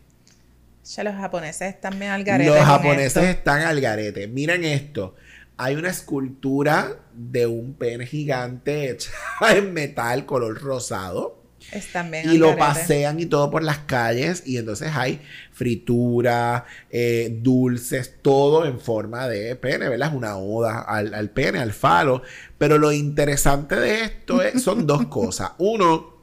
Ya 0.96 1.04
los 1.04 1.14
japoneses 1.14 1.74
están 1.74 2.00
bien 2.00 2.10
al 2.10 2.24
garete. 2.24 2.50
Los 2.50 2.64
japoneses 2.64 3.22
están 3.22 3.62
al 3.62 3.80
garete. 3.80 4.26
Miren 4.26 4.64
esto. 4.64 5.14
Hay 5.56 5.76
una 5.76 5.90
escultura 5.90 6.96
de 7.14 7.46
un 7.46 7.74
pene 7.74 8.06
gigante 8.06 8.90
hecha 8.90 9.12
en 9.54 9.72
metal 9.72 10.26
color 10.26 10.60
rosado. 10.60 11.38
Están 11.70 12.10
bien 12.10 12.28
y 12.28 12.38
lo 12.38 12.56
pasean 12.56 13.20
y 13.20 13.26
todo 13.26 13.52
por 13.52 13.62
las 13.62 13.78
calles. 13.78 14.42
Y 14.46 14.56
entonces 14.56 14.90
hay 14.92 15.20
fritura, 15.52 16.64
eh, 16.90 17.38
dulces, 17.40 18.16
todo 18.20 18.66
en 18.66 18.80
forma 18.80 19.28
de 19.28 19.54
pene, 19.54 19.88
¿verdad? 19.88 20.08
Es 20.08 20.14
una 20.14 20.38
oda 20.38 20.80
al, 20.80 21.14
al 21.14 21.30
pene, 21.30 21.60
al 21.60 21.72
falo. 21.72 22.22
Pero 22.58 22.78
lo 22.78 22.90
interesante 22.90 23.76
de 23.76 24.02
esto 24.02 24.40
son 24.58 24.88
dos 24.88 25.06
cosas. 25.06 25.52
Uno, 25.58 26.16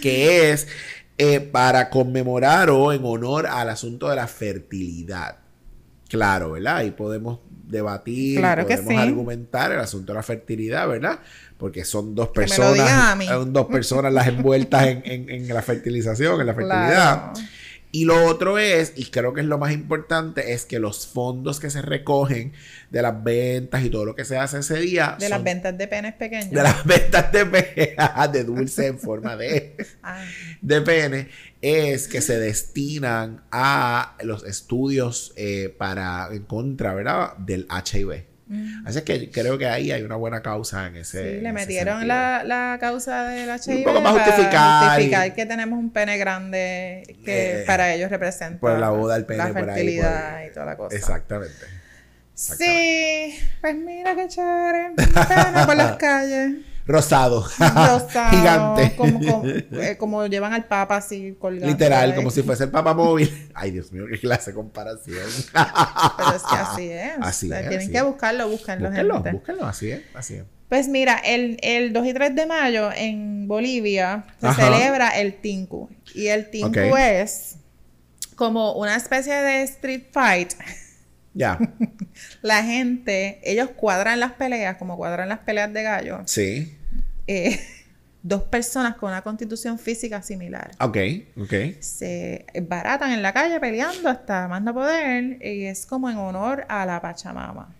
que 0.00 0.50
es 0.50 0.68
eh, 1.22 1.40
para 1.40 1.88
conmemorar 1.88 2.68
o 2.70 2.92
en 2.92 3.04
honor 3.04 3.46
al 3.46 3.68
asunto 3.68 4.08
de 4.08 4.16
la 4.16 4.26
fertilidad. 4.26 5.36
Claro, 6.08 6.52
¿verdad? 6.52 6.78
Ahí 6.78 6.90
podemos 6.90 7.38
debatir, 7.64 8.40
podemos 8.40 9.02
argumentar 9.02 9.70
el 9.70 9.78
asunto 9.78 10.12
de 10.12 10.16
la 10.16 10.22
fertilidad, 10.24 10.88
¿verdad? 10.88 11.20
Porque 11.56 11.84
son 11.84 12.14
dos 12.14 12.30
personas, 12.30 13.24
son 13.24 13.52
dos 13.52 13.66
personas 13.66 14.12
las 14.12 14.26
envueltas 14.26 14.84
en, 14.84 15.46
la 15.48 15.62
fertilización, 15.62 16.40
en 16.40 16.46
la 16.46 16.54
fertilidad. 16.54 17.32
Y 17.94 18.06
lo 18.06 18.24
otro 18.24 18.56
es, 18.56 18.94
y 18.96 19.04
creo 19.04 19.34
que 19.34 19.42
es 19.42 19.46
lo 19.46 19.58
más 19.58 19.70
importante, 19.70 20.54
es 20.54 20.64
que 20.64 20.78
los 20.78 21.06
fondos 21.06 21.60
que 21.60 21.68
se 21.68 21.82
recogen 21.82 22.54
de 22.88 23.02
las 23.02 23.22
ventas 23.22 23.84
y 23.84 23.90
todo 23.90 24.06
lo 24.06 24.14
que 24.14 24.24
se 24.24 24.38
hace 24.38 24.60
ese 24.60 24.80
día. 24.80 25.16
De 25.20 25.28
las 25.28 25.44
ventas 25.44 25.76
de 25.76 25.86
penes 25.88 26.14
pequeños. 26.14 26.50
De 26.50 26.62
las 26.62 26.84
ventas 26.86 27.30
de 27.30 27.44
penes, 27.44 28.32
de 28.32 28.44
dulce 28.44 28.86
en 28.86 28.98
forma 28.98 29.36
de, 29.36 29.76
ah. 30.02 30.24
de 30.62 30.80
pene, 30.80 31.28
es 31.60 32.08
que 32.08 32.22
se 32.22 32.40
destinan 32.40 33.44
a 33.52 34.16
los 34.22 34.42
estudios 34.46 35.34
eh, 35.36 35.74
para, 35.76 36.28
en 36.32 36.44
contra, 36.44 36.94
¿verdad? 36.94 37.36
Del 37.36 37.68
HIV. 37.68 38.31
Mm. 38.52 38.86
Así 38.86 39.00
que 39.02 39.30
creo 39.30 39.56
que 39.56 39.66
ahí 39.66 39.90
hay 39.90 40.02
una 40.02 40.16
buena 40.16 40.42
causa 40.42 40.86
en 40.86 40.96
ese. 40.96 41.36
Sí, 41.36 41.40
le 41.40 41.52
metieron 41.52 42.06
la, 42.06 42.42
la, 42.44 42.76
causa 42.78 43.28
del 43.28 43.48
HIV. 43.48 43.78
Un 43.78 43.84
poco 43.84 44.00
más 44.02 44.12
justificar. 44.12 44.90
justificar 44.90 45.34
que 45.34 45.46
tenemos 45.46 45.78
un 45.78 45.90
pene 45.90 46.18
grande 46.18 47.16
que 47.24 47.62
eh, 47.62 47.64
para 47.66 47.94
ellos 47.94 48.10
representa. 48.10 48.60
Por 48.60 48.78
la 48.78 48.90
boda 48.90 49.14
del 49.14 49.24
pene, 49.24 49.38
la 49.38 49.52
fertilidad 49.52 50.44
y 50.44 50.52
toda 50.52 50.66
la 50.66 50.76
cosa. 50.76 50.94
Exactamente. 50.94 51.66
Sí, 52.34 53.38
pues 53.60 53.74
mira 53.76 54.14
qué 54.14 54.28
chévere. 54.28 54.90
Pene 54.96 55.66
por 55.66 55.76
las 55.76 55.96
calles. 55.98 56.71
Rosado. 56.86 57.42
Gigante. 58.30 58.96
Eh, 59.72 59.96
como, 59.98 60.26
llevan 60.26 60.52
al 60.52 60.64
Papa 60.64 60.96
así 60.96 61.36
colgado. 61.38 61.70
Literal, 61.70 62.14
como 62.14 62.30
si 62.30 62.42
fuese 62.42 62.64
el 62.64 62.70
Papa 62.70 62.94
móvil. 62.94 63.50
Ay, 63.54 63.70
Dios 63.70 63.92
mío, 63.92 64.04
qué 64.10 64.18
clase 64.18 64.50
de 64.50 64.56
comparación. 64.56 65.28
Pero 65.52 66.36
es 66.36 66.42
que 66.42 66.56
así 66.56 66.90
es. 66.90 67.12
Así 67.20 67.52
es. 67.52 67.68
Tienen 67.68 67.92
que 67.92 68.02
buscarlo, 68.02 68.48
búsquenlo. 68.48 68.88
Búsquenlo, 68.88 69.22
búsquenlo, 69.22 69.66
así 69.66 69.90
es, 69.90 70.02
así 70.14 70.34
es. 70.34 70.44
Pues 70.68 70.88
mira, 70.88 71.18
el, 71.18 71.58
el 71.62 71.92
2 71.92 72.06
y 72.06 72.14
3 72.14 72.34
de 72.34 72.46
mayo 72.46 72.90
en 72.94 73.46
Bolivia 73.46 74.24
se 74.40 74.52
celebra 74.54 75.10
el 75.20 75.40
Tinku. 75.40 75.90
Y 76.14 76.28
el 76.28 76.50
Tinku 76.50 76.96
es 76.96 77.56
como 78.36 78.72
una 78.74 78.96
especie 78.96 79.34
de 79.34 79.62
street 79.64 80.04
fight. 80.12 80.54
Ya. 81.34 81.58
la 82.42 82.62
gente, 82.62 83.40
ellos 83.44 83.70
cuadran 83.70 84.20
las 84.20 84.32
peleas, 84.32 84.76
como 84.76 84.96
cuadran 84.96 85.28
las 85.28 85.40
peleas 85.40 85.72
de 85.72 85.82
gallo. 85.82 86.20
Sí. 86.26 86.76
Eh, 87.26 87.58
dos 88.22 88.42
personas 88.44 88.96
con 88.96 89.10
una 89.10 89.22
constitución 89.22 89.78
física 89.78 90.22
similar. 90.22 90.72
Ok, 90.80 90.98
ok. 91.40 91.80
Se 91.80 92.46
baratan 92.62 93.12
en 93.12 93.22
la 93.22 93.32
calle 93.32 93.58
peleando 93.60 94.08
hasta 94.08 94.48
más 94.48 94.62
no 94.62 94.74
poder 94.74 95.44
y 95.44 95.64
es 95.64 95.86
como 95.86 96.08
en 96.10 96.16
honor 96.16 96.64
a 96.68 96.86
la 96.86 97.00
Pachamama, 97.00 97.74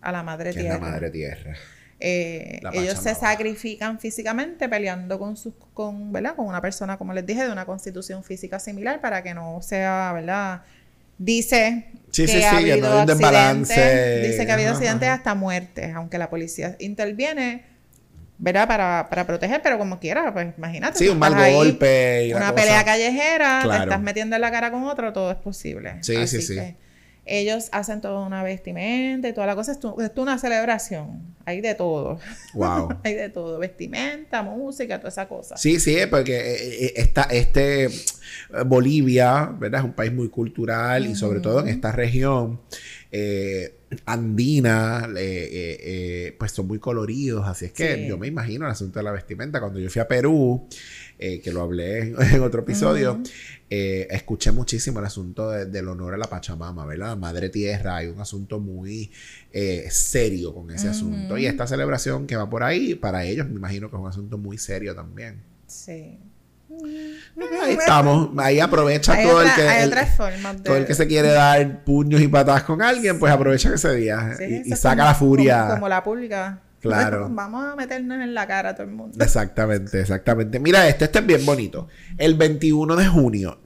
a 0.00 0.12
la 0.12 0.22
Madre 0.22 0.52
Tierra. 0.52 0.74
la 0.74 0.80
Madre 0.80 1.10
Tierra. 1.10 1.54
Eh, 2.04 2.60
ellos 2.72 2.98
se 2.98 3.14
sacrifican 3.14 4.00
físicamente 4.00 4.68
peleando 4.68 5.20
con 5.20 5.36
sus, 5.36 5.54
con, 5.72 6.10
¿verdad? 6.10 6.34
Con 6.34 6.46
una 6.46 6.60
persona, 6.60 6.98
como 6.98 7.12
les 7.12 7.24
dije, 7.24 7.44
de 7.44 7.52
una 7.52 7.64
constitución 7.64 8.24
física 8.24 8.58
similar 8.58 9.00
para 9.00 9.22
que 9.22 9.34
no 9.34 9.62
sea, 9.62 10.10
¿verdad? 10.12 10.62
Dice 11.18 11.92
que 12.12 12.44
ha 12.44 12.56
habido 12.58 13.00
accidentes, 13.00 14.22
dice 14.28 14.44
que 14.44 14.50
ha 14.50 14.54
habido 14.54 14.72
accidentes 14.72 15.08
hasta 15.08 15.34
muertes, 15.34 15.94
aunque 15.94 16.18
la 16.18 16.28
policía 16.28 16.76
interviene, 16.78 17.64
¿verdad? 18.38 18.66
Para, 18.66 19.06
para 19.08 19.26
proteger, 19.26 19.62
pero 19.62 19.78
como 19.78 19.98
quiera, 19.98 20.32
pues 20.32 20.48
imagínate. 20.56 20.98
Sí, 20.98 21.08
un 21.08 21.18
mal 21.18 21.34
golpe. 21.52 22.32
una 22.34 22.54
pelea 22.54 22.84
callejera, 22.84 23.62
te 23.62 23.76
estás 23.76 24.00
metiendo 24.00 24.36
en 24.36 24.42
la 24.42 24.50
cara 24.50 24.70
con 24.70 24.84
otro, 24.84 25.12
todo 25.12 25.30
es 25.30 25.38
posible. 25.38 25.98
Sí, 26.00 26.26
sí, 26.26 26.42
sí. 26.42 26.58
Ellos 27.24 27.68
hacen 27.70 28.00
toda 28.00 28.26
una 28.26 28.42
vestimenta 28.42 29.28
y 29.28 29.32
toda 29.32 29.46
la 29.46 29.54
cosa. 29.54 29.72
Es, 29.72 29.78
es 29.78 30.10
una 30.16 30.38
celebración. 30.38 31.34
Hay 31.44 31.60
de 31.60 31.74
todo. 31.74 32.18
Wow. 32.54 32.98
Hay 33.04 33.14
de 33.14 33.28
todo. 33.28 33.58
Vestimenta, 33.58 34.42
música, 34.42 34.98
toda 34.98 35.10
esa 35.10 35.28
cosa. 35.28 35.56
Sí, 35.56 35.78
sí, 35.78 35.96
porque 36.10 36.36
eh, 36.36 36.84
eh, 36.86 36.92
esta, 36.96 37.22
este 37.24 37.88
Bolivia, 38.66 39.54
¿verdad? 39.58 39.80
Es 39.80 39.84
un 39.84 39.92
país 39.92 40.12
muy 40.12 40.28
cultural 40.28 41.06
y 41.06 41.14
sobre 41.14 41.40
todo 41.40 41.60
en 41.60 41.68
esta 41.68 41.92
región. 41.92 42.60
Eh, 43.12 43.76
andina, 44.06 45.08
pues 46.38 46.52
son 46.52 46.66
muy 46.66 46.78
coloridos, 46.78 47.46
así 47.46 47.66
es 47.66 47.72
que 47.72 48.06
yo 48.08 48.18
me 48.18 48.26
imagino 48.26 48.66
el 48.66 48.72
asunto 48.72 48.98
de 48.98 49.04
la 49.04 49.12
vestimenta. 49.12 49.60
Cuando 49.60 49.78
yo 49.78 49.90
fui 49.90 50.00
a 50.00 50.08
Perú, 50.08 50.66
que 51.18 51.52
lo 51.52 51.62
hablé 51.62 52.00
en, 52.00 52.16
otro 52.42 52.62
episodio, 52.62 53.20
eh, 53.74 54.06
escuché 54.10 54.52
muchísimo 54.52 54.98
el 54.98 55.06
asunto 55.06 55.48
del 55.48 55.88
honor 55.88 56.12
a 56.12 56.18
la 56.18 56.26
Pachamama, 56.26 56.84
¿verdad? 56.84 57.16
Madre 57.16 57.48
Tierra, 57.48 57.96
hay 57.96 58.08
un 58.08 58.20
asunto 58.20 58.60
muy 58.60 59.10
eh, 59.50 59.86
serio 59.90 60.52
con 60.52 60.70
ese 60.70 60.88
asunto. 60.88 61.38
Y 61.38 61.46
esta 61.46 61.66
celebración 61.66 62.26
que 62.26 62.36
va 62.36 62.50
por 62.50 62.64
ahí, 62.64 62.94
para 62.94 63.24
ellos 63.24 63.48
me 63.48 63.54
imagino 63.54 63.88
que 63.88 63.96
es 63.96 64.02
un 64.02 64.08
asunto 64.08 64.36
muy 64.36 64.58
serio 64.58 64.94
también. 64.94 65.40
Sí. 65.66 66.18
Ahí 67.62 67.72
estamos, 67.72 68.30
ahí 68.38 68.60
aprovecha 68.60 69.20
todo 69.22 69.42
el 69.42 69.54
que 69.54 69.62
hay 69.62 69.86
otras 69.86 70.16
formas 70.16 70.56
de... 70.58 70.62
todo 70.62 70.76
el 70.76 70.86
que 70.86 70.94
se 70.94 71.06
quiere 71.06 71.28
dar 71.28 71.84
puños 71.84 72.20
y 72.20 72.28
patadas 72.28 72.62
con 72.64 72.82
alguien, 72.82 73.18
pues 73.18 73.32
aprovecha 73.32 73.74
ese 73.74 73.94
día 73.94 74.36
y, 74.64 74.70
saca 74.72 75.04
la 75.04 75.14
furia. 75.14 75.68
Como, 75.70 75.88
la 75.88 76.02
pública. 76.02 76.60
Claro. 76.80 77.28
Vamos 77.30 77.64
a 77.64 77.76
meternos 77.76 78.20
en 78.20 78.34
la 78.34 78.46
cara 78.46 78.70
a 78.70 78.74
todo 78.74 78.86
el 78.86 78.92
mundo. 78.92 79.24
Exactamente, 79.24 80.00
exactamente. 80.00 80.58
Mira 80.58 80.88
este, 80.88 81.04
este 81.04 81.20
es 81.20 81.26
bien 81.26 81.46
bonito. 81.46 81.88
El 82.18 82.34
21 82.34 82.96
de 82.96 83.06
junio, 83.06 83.60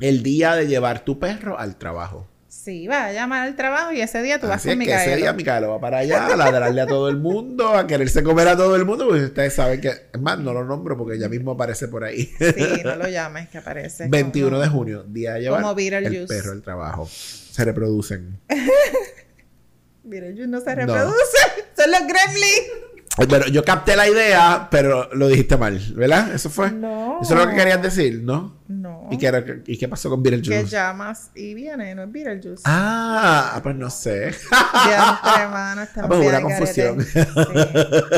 el 0.00 0.22
día 0.22 0.54
de 0.54 0.66
llevar 0.66 1.00
tu 1.04 1.18
perro 1.18 1.58
al 1.58 1.76
trabajo. 1.76 2.28
Sí, 2.64 2.86
va 2.86 3.04
a 3.04 3.12
llamar 3.12 3.46
al 3.46 3.56
trabajo 3.56 3.92
y 3.92 4.00
ese 4.00 4.22
día 4.22 4.40
tú 4.40 4.46
vas 4.46 4.62
con 4.62 4.70
es 4.70 4.78
Micaela. 4.78 5.04
ese 5.04 5.16
día 5.16 5.34
Micaela 5.34 5.66
va 5.66 5.78
para 5.78 5.98
allá 5.98 6.28
a 6.28 6.34
ladrarle 6.34 6.80
a 6.80 6.86
todo 6.86 7.10
el 7.10 7.18
mundo, 7.18 7.68
a 7.68 7.86
quererse 7.86 8.22
comer 8.22 8.48
a 8.48 8.56
todo 8.56 8.74
el 8.74 8.86
mundo, 8.86 9.06
porque 9.06 9.24
ustedes 9.24 9.52
saben 9.52 9.82
que, 9.82 9.88
es 10.10 10.20
más, 10.20 10.38
no 10.38 10.54
lo 10.54 10.64
nombro 10.64 10.96
porque 10.96 11.18
ya 11.18 11.28
mismo 11.28 11.50
aparece 11.50 11.88
por 11.88 12.04
ahí. 12.04 12.24
Sí, 12.38 12.80
no 12.82 12.96
lo 12.96 13.06
llames, 13.06 13.50
que 13.50 13.58
aparece. 13.58 14.08
21 14.08 14.58
de 14.58 14.68
junio, 14.68 15.04
día 15.06 15.34
de 15.34 15.42
llevar 15.42 15.78
el 15.78 16.26
perro 16.26 16.52
al 16.52 16.62
trabajo. 16.62 17.06
Se 17.06 17.62
reproducen. 17.66 18.40
Beetlejuice 20.04 20.46
no 20.46 20.62
se 20.62 20.74
reproduce, 20.74 21.38
son 21.76 21.90
los 21.90 22.00
gremlins. 22.00 23.28
Bueno, 23.28 23.46
yo 23.46 23.62
capté 23.62 23.94
la 23.94 24.08
idea, 24.08 24.68
pero 24.70 25.12
lo 25.12 25.28
dijiste 25.28 25.58
mal, 25.58 25.78
¿verdad? 25.94 26.34
¿Eso 26.34 26.48
fue? 26.48 26.72
No. 26.72 27.20
Eso 27.22 27.34
es 27.34 27.40
lo 27.40 27.48
que 27.48 27.56
querías 27.56 27.80
decir, 27.80 28.22
¿no? 28.22 28.56
No. 28.68 28.83
¿Y 29.10 29.18
qué, 29.18 29.62
¿y 29.66 29.78
qué 29.78 29.88
pasó 29.88 30.08
con 30.10 30.22
Beetlejuice? 30.22 30.64
Que 30.64 30.70
llamas 30.70 31.30
y 31.34 31.54
viene, 31.54 31.94
no 31.94 32.04
es 32.04 32.12
Beetlejuice. 32.12 32.62
Ah, 32.64 33.60
pues 33.62 33.76
no 33.76 33.90
sé. 33.90 34.32
ya, 34.50 35.20
hermano, 35.40 35.82
está 35.84 36.04
ah, 36.04 36.08
pues 36.08 36.26
una 36.26 36.40
confusión. 36.40 37.04
Sí, 37.04 37.20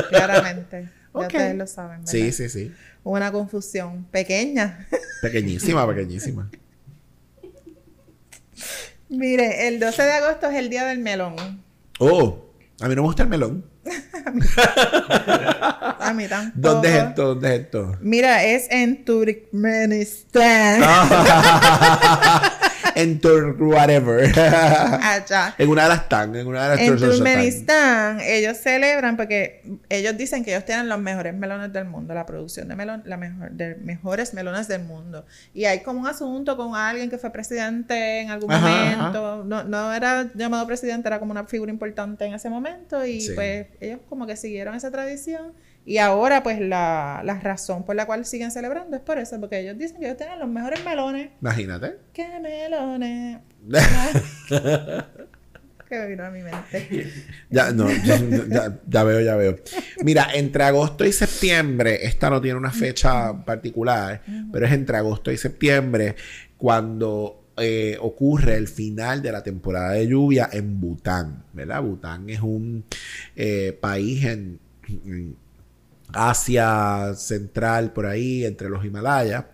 claramente. 0.09 0.91
Ya 1.15 1.21
ustedes 1.21 1.57
lo 1.57 1.67
saben, 1.67 2.01
¿verdad? 2.01 2.13
Sí, 2.13 2.33
sí, 2.33 2.49
sí. 2.49 2.73
Una 3.03 3.33
confusión 3.33 4.05
pequeña. 4.11 4.87
Pequeñísima, 5.23 5.87
pequeñísima. 5.87 6.51
Mire, 9.09 9.69
el 9.69 9.79
12 9.79 10.03
de 10.03 10.13
agosto 10.13 10.49
es 10.49 10.57
el 10.57 10.69
día 10.69 10.85
del 10.85 10.99
melón. 10.99 11.63
Oh, 11.99 12.51
a 12.81 12.89
mí 12.89 12.95
no 12.95 13.03
me 13.03 13.09
gusta 13.09 13.23
el 13.23 13.29
melón. 13.29 13.65
A 16.01 16.13
mí 16.13 16.27
tampoco. 16.29 16.53
¿Dónde 16.55 16.89
es 16.89 16.95
esto? 17.05 17.23
¿Dónde 17.27 17.55
es 17.55 17.61
esto? 17.61 17.97
Mira, 18.01 18.45
es 18.45 18.67
en 18.71 19.05
Turkmenistán. 19.05 20.83
en 22.97 23.21
Tur 23.21 23.57
whatever. 23.61 24.27
Allá. 24.39 25.55
En 25.59 25.69
una 25.69 25.83
de 25.83 25.89
las 25.91 26.09
tan, 26.09 26.35
en 26.35 26.47
una 26.47 26.63
de 26.63 26.69
las 26.71 26.81
En 26.81 26.97
Turkmenistán, 26.97 28.21
ellos 28.23 28.57
celebran 28.57 29.19
porque 29.19 29.63
ellos 29.91 30.17
dicen 30.17 30.43
que 30.43 30.53
ellos 30.53 30.65
tienen 30.65 30.89
los 30.89 30.99
mejores 30.99 31.35
melones 31.35 31.73
del 31.75 31.85
mundo, 31.85 32.15
la 32.15 32.25
producción 32.25 32.69
de 32.69 32.75
melón, 32.75 33.03
la 33.05 33.19
mejor, 33.19 33.51
de 33.51 33.75
mejores 33.77 34.33
melones 34.33 34.67
del 34.67 34.83
mundo. 34.83 35.27
Y 35.53 35.67
hay 35.67 35.83
como 35.83 36.01
un 36.01 36.07
asunto 36.07 36.57
con 36.57 36.75
alguien 36.75 37.11
que 37.11 37.19
fue 37.19 37.31
presidente 37.31 38.21
en 38.21 38.31
algún 38.31 38.51
momento. 38.51 39.45
No, 39.45 39.63
no 39.63 39.93
era 39.93 40.31
llamado 40.35 40.67
presidente, 40.67 41.09
era 41.09 41.19
como 41.19 41.33
una 41.33 41.45
figura 41.45 41.71
importante 41.71 42.25
en 42.25 42.33
ese 42.33 42.49
momento. 42.49 43.05
Y 43.05 43.29
pues 43.35 43.67
ellos 43.79 44.01
como 44.09 44.27
que 44.27 44.37
siguieron 44.37 44.75
esa 44.75 44.91
tradición. 44.91 45.53
Y 45.87 45.99
ahora, 45.99 46.43
pues, 46.43 46.61
la, 46.61 47.23
la, 47.25 47.39
razón 47.39 47.85
por 47.85 47.95
la 47.95 48.07
cual 48.07 48.27
siguen 48.27 48.51
celebrando 48.51 48.97
es 48.97 49.03
por 49.03 49.19
eso, 49.19 49.39
porque 49.39 49.61
ellos 49.61 49.79
dicen 49.79 50.01
que 50.01 50.07
ellos 50.07 50.19
tienen 50.19 50.41
los 50.41 50.49
mejores 50.49 50.85
melones. 50.85 51.31
Imagínate. 51.41 51.99
¡Qué 52.13 52.27
melones! 52.41 53.39
que 55.89 55.97
me 55.97 56.09
vino 56.09 56.25
a 56.25 56.31
mi 56.31 56.43
mente. 56.43 57.13
Ya, 57.49 57.71
no, 57.71 57.89
ya, 57.89 58.21
ya, 58.89 59.05
veo, 59.05 59.21
ya 59.21 59.37
veo. 59.37 59.57
Mira, 60.03 60.29
entre 60.35 60.65
agosto 60.65 61.05
y 61.05 61.13
septiembre, 61.13 62.05
esta 62.05 62.29
no 62.31 62.41
tiene 62.41 62.59
una 62.59 62.73
fecha 62.73 63.45
particular, 63.45 64.21
pero 64.53 64.67
es 64.67 64.73
entre 64.73 64.97
agosto 64.97 65.31
y 65.31 65.37
septiembre 65.37 66.17
cuando 66.57 67.45
eh, 67.57 67.97
ocurre 68.01 68.57
el 68.57 68.67
final 68.67 69.23
de 69.23 69.31
la 69.31 69.45
temporada 69.45 69.93
de 69.93 70.09
lluvia 70.09 70.49
en 70.53 70.81
Bután, 70.81 71.45
¿verdad? 71.53 71.83
Bután 71.83 72.29
es 72.29 72.41
un 72.41 72.85
eh, 73.37 73.79
país 73.81 74.25
en 74.25 74.59
Asia 76.17 77.15
Central, 77.15 77.93
por 77.93 78.07
ahí, 78.07 78.45
entre 78.45 78.69
los 78.69 78.85
Himalayas. 78.85 79.45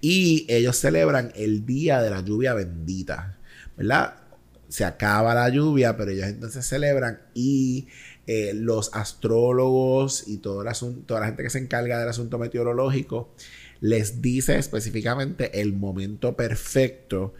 Y 0.00 0.46
ellos 0.48 0.76
celebran 0.76 1.32
el 1.34 1.64
día 1.64 2.02
de 2.02 2.10
la 2.10 2.20
lluvia 2.20 2.54
bendita, 2.54 3.38
¿verdad? 3.76 4.14
Se 4.68 4.84
acaba 4.84 5.34
la 5.34 5.48
lluvia, 5.48 5.96
pero 5.96 6.10
ellos 6.10 6.26
entonces 6.26 6.66
celebran 6.66 7.20
y 7.34 7.88
eh, 8.26 8.52
los 8.54 8.94
astrólogos 8.94 10.28
y 10.28 10.38
toda 10.38 10.64
la 10.64 11.26
gente 11.26 11.42
que 11.42 11.50
se 11.50 11.58
encarga 11.58 11.98
del 11.98 12.08
asunto 12.08 12.38
meteorológico 12.38 13.34
les 13.80 14.20
dice 14.20 14.56
específicamente 14.56 15.60
el 15.60 15.72
momento 15.72 16.36
perfecto 16.36 17.34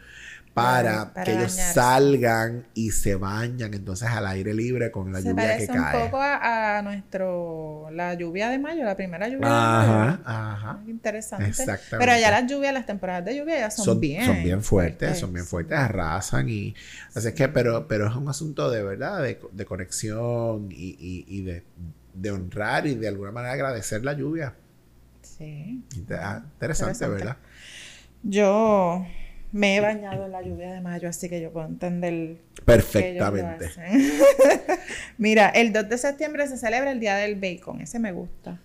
para, 0.53 1.13
que 1.23 1.31
ellos 1.31 1.53
salgan 1.53 2.65
y 2.73 2.91
se 2.91 3.15
bañan 3.15 3.73
entonces 3.73 4.09
al 4.09 4.27
aire 4.27 4.53
libre 4.53 4.91
con 4.91 5.13
la 5.13 5.21
lluvia 5.21 5.57
que 5.57 5.67
cae. 5.67 5.91
Se 5.91 5.97
un 5.97 6.05
poco 6.05 6.21
a, 6.21 6.81
nuestro 6.83 7.87
la 7.91 8.13
lluvia 8.15 8.49
de 8.49 8.59
mayo, 8.59 8.83
la 8.83 8.95
primera 8.95 9.29
lluvia 9.29 9.47
ajá, 9.47 9.81
de 9.81 9.87
mayo. 9.87 10.19
Ajá. 10.25 10.79
Interesante. 10.87 11.45
Exactamente. 11.47 11.97
Pero 11.97 12.11
allá 12.11 12.31
las 12.31 12.51
lluvias, 12.51 12.73
las 12.73 12.85
temporadas 12.85 13.23
de 13.25 13.37
lluvia 13.37 13.59
ya 13.59 13.71
son, 13.71 13.99
bien 13.99 14.25
son 14.25 14.43
bien 14.43 14.61
fuertes, 14.61 15.19
son 15.19 15.33
bien 15.33 15.45
fuertes, 15.45 15.77
arrasan 15.77 16.49
y 16.49 16.75
así 17.15 17.29
es 17.29 17.33
que 17.33 17.47
pero 17.47 17.87
pero 17.87 18.07
es 18.07 18.15
un 18.15 18.27
asunto 18.27 18.69
de 18.69 18.83
verdad 18.83 19.21
de, 19.21 19.39
de 19.51 19.65
conexión 19.65 20.69
y, 20.71 20.97
y, 20.99 21.25
y 21.27 21.43
de, 21.43 21.63
de 22.13 22.31
honrar 22.31 22.87
y 22.87 22.95
de 22.95 23.07
alguna 23.07 23.31
manera 23.31 23.53
agradecer 23.53 24.03
la 24.03 24.13
lluvia. 24.13 24.53
Sí. 25.21 25.81
Ah, 26.11 26.41
interesante, 26.53 27.07
¿verdad? 27.07 27.37
Yo 28.23 29.05
me 29.51 29.75
he 29.75 29.81
bañado 29.81 30.25
en 30.25 30.31
la 30.31 30.41
lluvia 30.41 30.73
de 30.73 30.81
mayo, 30.81 31.09
así 31.09 31.27
que 31.29 31.41
yo 31.41 31.51
puedo 31.51 31.67
entender. 31.67 32.37
Perfectamente. 32.65 33.69
Mira, 35.17 35.49
el 35.49 35.73
2 35.73 35.89
de 35.89 35.97
septiembre 35.97 36.47
se 36.47 36.57
celebra 36.57 36.91
el 36.91 36.99
Día 36.99 37.15
del 37.15 37.35
Bacon. 37.35 37.81
Ese 37.81 37.99
me 37.99 38.11
gusta. 38.11 38.59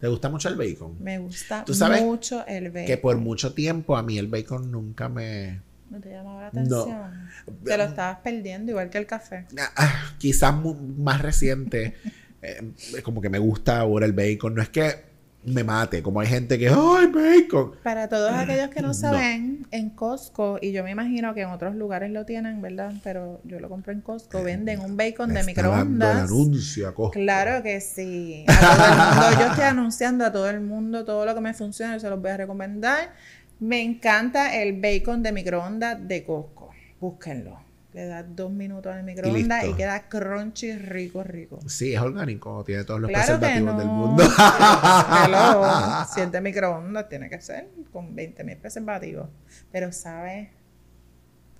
¿Te 0.00 0.08
gusta 0.08 0.28
mucho 0.28 0.48
el 0.48 0.56
bacon? 0.56 0.96
Me 1.00 1.18
gusta 1.18 1.64
mucho 2.00 2.44
el 2.46 2.70
bacon. 2.70 2.86
Que 2.86 2.96
por 2.96 3.16
mucho 3.18 3.54
tiempo 3.54 3.96
a 3.96 4.02
mí 4.02 4.18
el 4.18 4.26
bacon 4.26 4.68
nunca 4.72 5.08
me. 5.08 5.60
No 5.90 6.00
te 6.00 6.10
llamaba 6.10 6.40
la 6.40 6.46
atención. 6.48 7.30
Te 7.64 7.76
lo 7.76 7.84
estabas 7.84 8.18
perdiendo, 8.18 8.72
igual 8.72 8.90
que 8.90 8.98
el 8.98 9.06
café. 9.06 9.46
Ah, 9.56 9.70
ah, 9.76 10.14
quizás 10.18 10.54
más 10.98 11.22
reciente. 11.22 11.94
Eh, 12.44 12.60
como 13.04 13.20
que 13.20 13.30
me 13.30 13.38
gusta 13.38 13.78
ahora 13.78 14.04
el 14.04 14.14
bacon. 14.14 14.56
No 14.56 14.62
es 14.62 14.68
que 14.68 15.11
me 15.44 15.64
mate. 15.64 16.02
Como 16.02 16.20
hay 16.20 16.26
gente 16.26 16.58
que, 16.58 16.68
¡ay, 16.68 17.06
bacon! 17.06 17.72
Para 17.82 18.08
todos 18.08 18.32
aquellos 18.32 18.70
que 18.70 18.80
no 18.80 18.94
saben, 18.94 19.66
en 19.70 19.90
Costco, 19.90 20.58
y 20.60 20.72
yo 20.72 20.84
me 20.84 20.90
imagino 20.90 21.34
que 21.34 21.42
en 21.42 21.48
otros 21.48 21.74
lugares 21.74 22.10
lo 22.10 22.24
tienen, 22.24 22.60
¿verdad? 22.62 22.92
Pero 23.02 23.40
yo 23.44 23.60
lo 23.60 23.68
compré 23.68 23.94
en 23.94 24.00
Costco, 24.00 24.38
eh, 24.38 24.44
venden 24.44 24.80
un 24.80 24.96
bacon 24.96 25.32
de 25.32 25.44
microondas. 25.44 26.16
Dando 26.16 26.34
el 26.34 26.44
anuncio 26.44 26.88
a 26.88 26.94
Costco. 26.94 27.12
Claro 27.12 27.62
que 27.62 27.80
sí. 27.80 28.44
A 28.48 28.60
todo 28.60 28.86
el 28.86 28.98
mundo, 28.98 29.40
yo 29.40 29.50
estoy 29.50 29.64
anunciando 29.64 30.24
a 30.24 30.32
todo 30.32 30.50
el 30.50 30.60
mundo 30.60 31.04
todo 31.04 31.26
lo 31.26 31.34
que 31.34 31.40
me 31.40 31.54
funciona 31.54 31.96
y 31.96 32.00
se 32.00 32.08
los 32.08 32.20
voy 32.20 32.30
a 32.30 32.36
recomendar. 32.36 33.12
Me 33.60 33.82
encanta 33.82 34.60
el 34.60 34.80
bacon 34.80 35.22
de 35.22 35.32
microondas 35.32 35.96
de 36.06 36.24
Costco. 36.24 36.70
Búsquenlo. 37.00 37.61
Le 37.92 38.06
das 38.06 38.24
dos 38.34 38.50
minutos 38.50 38.94
el 38.96 39.02
microondas 39.02 39.64
y, 39.66 39.74
queda 39.74 40.08
crunchy, 40.08 40.72
rico, 40.78 41.22
rico. 41.22 41.60
Sí, 41.66 41.92
es 41.92 42.00
orgánico, 42.00 42.64
tiene 42.64 42.84
todos 42.84 43.00
los 43.00 43.10
preservativos 43.10 43.76
del 43.76 43.86
mundo. 43.86 44.22
Hello, 44.22 46.06
si 46.14 46.22
es 46.22 46.32
de 46.32 46.40
microondas, 46.40 47.08
tiene 47.10 47.28
que 47.28 47.38
ser 47.42 47.68
con 47.92 48.16
20.000 48.16 48.58
preservativos. 48.58 49.28
Pero 49.70 49.92
sabe 49.92 50.52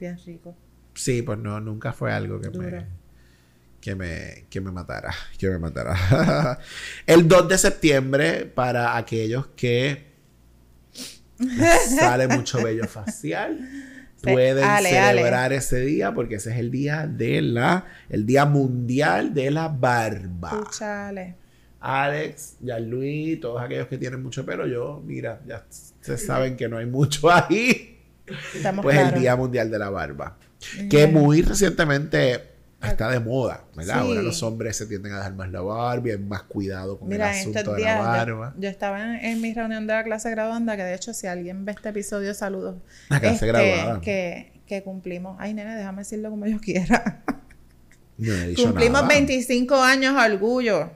bien 0.01 0.19
rico. 0.25 0.57
Sí, 0.95 1.21
pues 1.21 1.39
no, 1.39 1.61
nunca 1.61 1.93
fue 1.93 2.13
algo 2.13 2.41
que 2.41 2.51
me 2.51 2.87
que 3.83 3.95
me, 3.95 4.47
que 4.49 4.61
me 4.61 4.71
matara, 4.71 5.13
que 5.37 5.51
me 5.51 5.59
matara. 5.59 6.59
el 7.07 7.29
2 7.29 7.49
de 7.49 7.59
septiembre, 7.59 8.47
para 8.47 8.97
aquellos 8.97 9.49
que 9.49 10.13
sale 11.99 12.27
mucho 12.29 12.63
vello 12.63 12.87
facial 12.87 13.59
pueden 14.23 14.65
celebrar 14.83 15.53
ese 15.53 15.81
día 15.81 16.15
porque 16.15 16.37
ese 16.37 16.53
es 16.53 16.59
el 16.59 16.71
día 16.71 17.07
de 17.07 17.43
la 17.43 17.87
el 18.09 18.25
día 18.25 18.47
mundial 18.47 19.35
de 19.35 19.51
la 19.51 19.69
barba. 19.69 20.51
Escúchale. 20.53 21.37
Alex, 21.81 22.59
Luis, 22.81 23.41
todos 23.41 23.61
aquellos 23.61 23.89
que 23.89 23.99
tienen 23.99 24.23
mucho 24.23 24.47
pelo, 24.47 24.69
yo, 24.69 25.03
mira, 25.05 25.41
ya 25.47 25.67
se 26.01 26.17
saben 26.17 26.57
que 26.57 26.69
no 26.69 26.79
hay 26.79 26.87
mucho 26.87 27.29
ahí. 27.31 27.99
Estamos 28.55 28.85
pues 28.85 28.97
el 28.97 29.21
Día 29.21 29.35
Mundial 29.35 29.69
de 29.69 29.79
la 29.81 29.91
Barba. 29.91 30.39
Que 30.89 31.09
muy 31.09 31.43
recientemente 31.43 32.52
está 32.89 33.11
de 33.11 33.21
moda, 33.21 33.65
¿verdad? 33.75 34.01
Ahora 34.01 34.23
los 34.23 34.43
hombres 34.43 34.77
se 34.77 34.87
tienden 34.87 35.13
a 35.13 35.17
dejar 35.19 35.35
más 35.35 35.51
la 35.51 35.61
barba, 35.61 36.11
hay 36.11 36.19
más 36.19 36.43
cuidado 36.43 36.99
con 36.99 37.13
el 37.13 37.23
asunto 37.23 37.75
de 37.75 37.83
la 37.83 37.99
barba. 37.99 38.55
Yo, 38.59 38.69
estaba 38.69 39.19
en, 39.19 39.41
mi 39.41 39.55
reunión 39.55 39.87
de 39.87 39.95
la 39.95 40.05
clase 40.05 40.31
graduanda, 40.31 40.77
que 40.77 40.83
de 40.83 40.95
hecho, 40.95 41.15
si 41.15 41.27
alguien 41.27 41.65
ve 41.65 41.73
este 41.73 41.91
episodio, 41.91 42.35
saludos. 42.35 42.77
La 43.09 43.21
clase 43.21 43.35
este, 43.35 43.47
graduada. 43.47 44.01
Que, 44.01 44.61
que 44.67 44.83
cumplimos. 44.83 45.37
Ay, 45.39 45.55
nene, 45.55 45.77
déjame 45.77 45.99
decirlo 45.99 46.31
como 46.31 46.47
yo 46.47 46.59
quiera. 46.61 47.23
No 48.19 48.33
he 48.33 48.49
dicho 48.49 48.65
cumplimos 48.65 49.07
25 49.09 49.75
años 49.77 50.15
orgullo. 50.15 50.91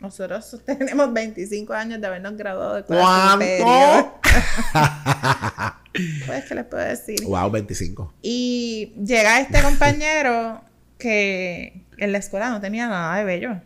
Nosotros 0.00 0.60
tenemos 0.66 1.12
25 1.12 1.72
años 1.74 2.00
de 2.00 2.06
habernos 2.06 2.36
graduado 2.36 2.76
de 2.76 2.84
clase 2.84 3.58
¿Cuánto? 3.62 4.20
pues, 6.26 6.44
¿qué 6.46 6.54
les 6.54 6.64
puedo 6.64 6.84
decir? 6.84 7.22
Wow, 7.24 7.50
25. 7.50 8.14
Y 8.22 8.94
llega 9.04 9.40
este 9.40 9.60
compañero 9.60 10.62
que 11.00 11.84
en 11.96 12.12
la 12.12 12.18
escuela 12.18 12.50
no 12.50 12.60
tenía 12.60 12.86
nada 12.86 13.16
de 13.16 13.24
bello. 13.24 13.60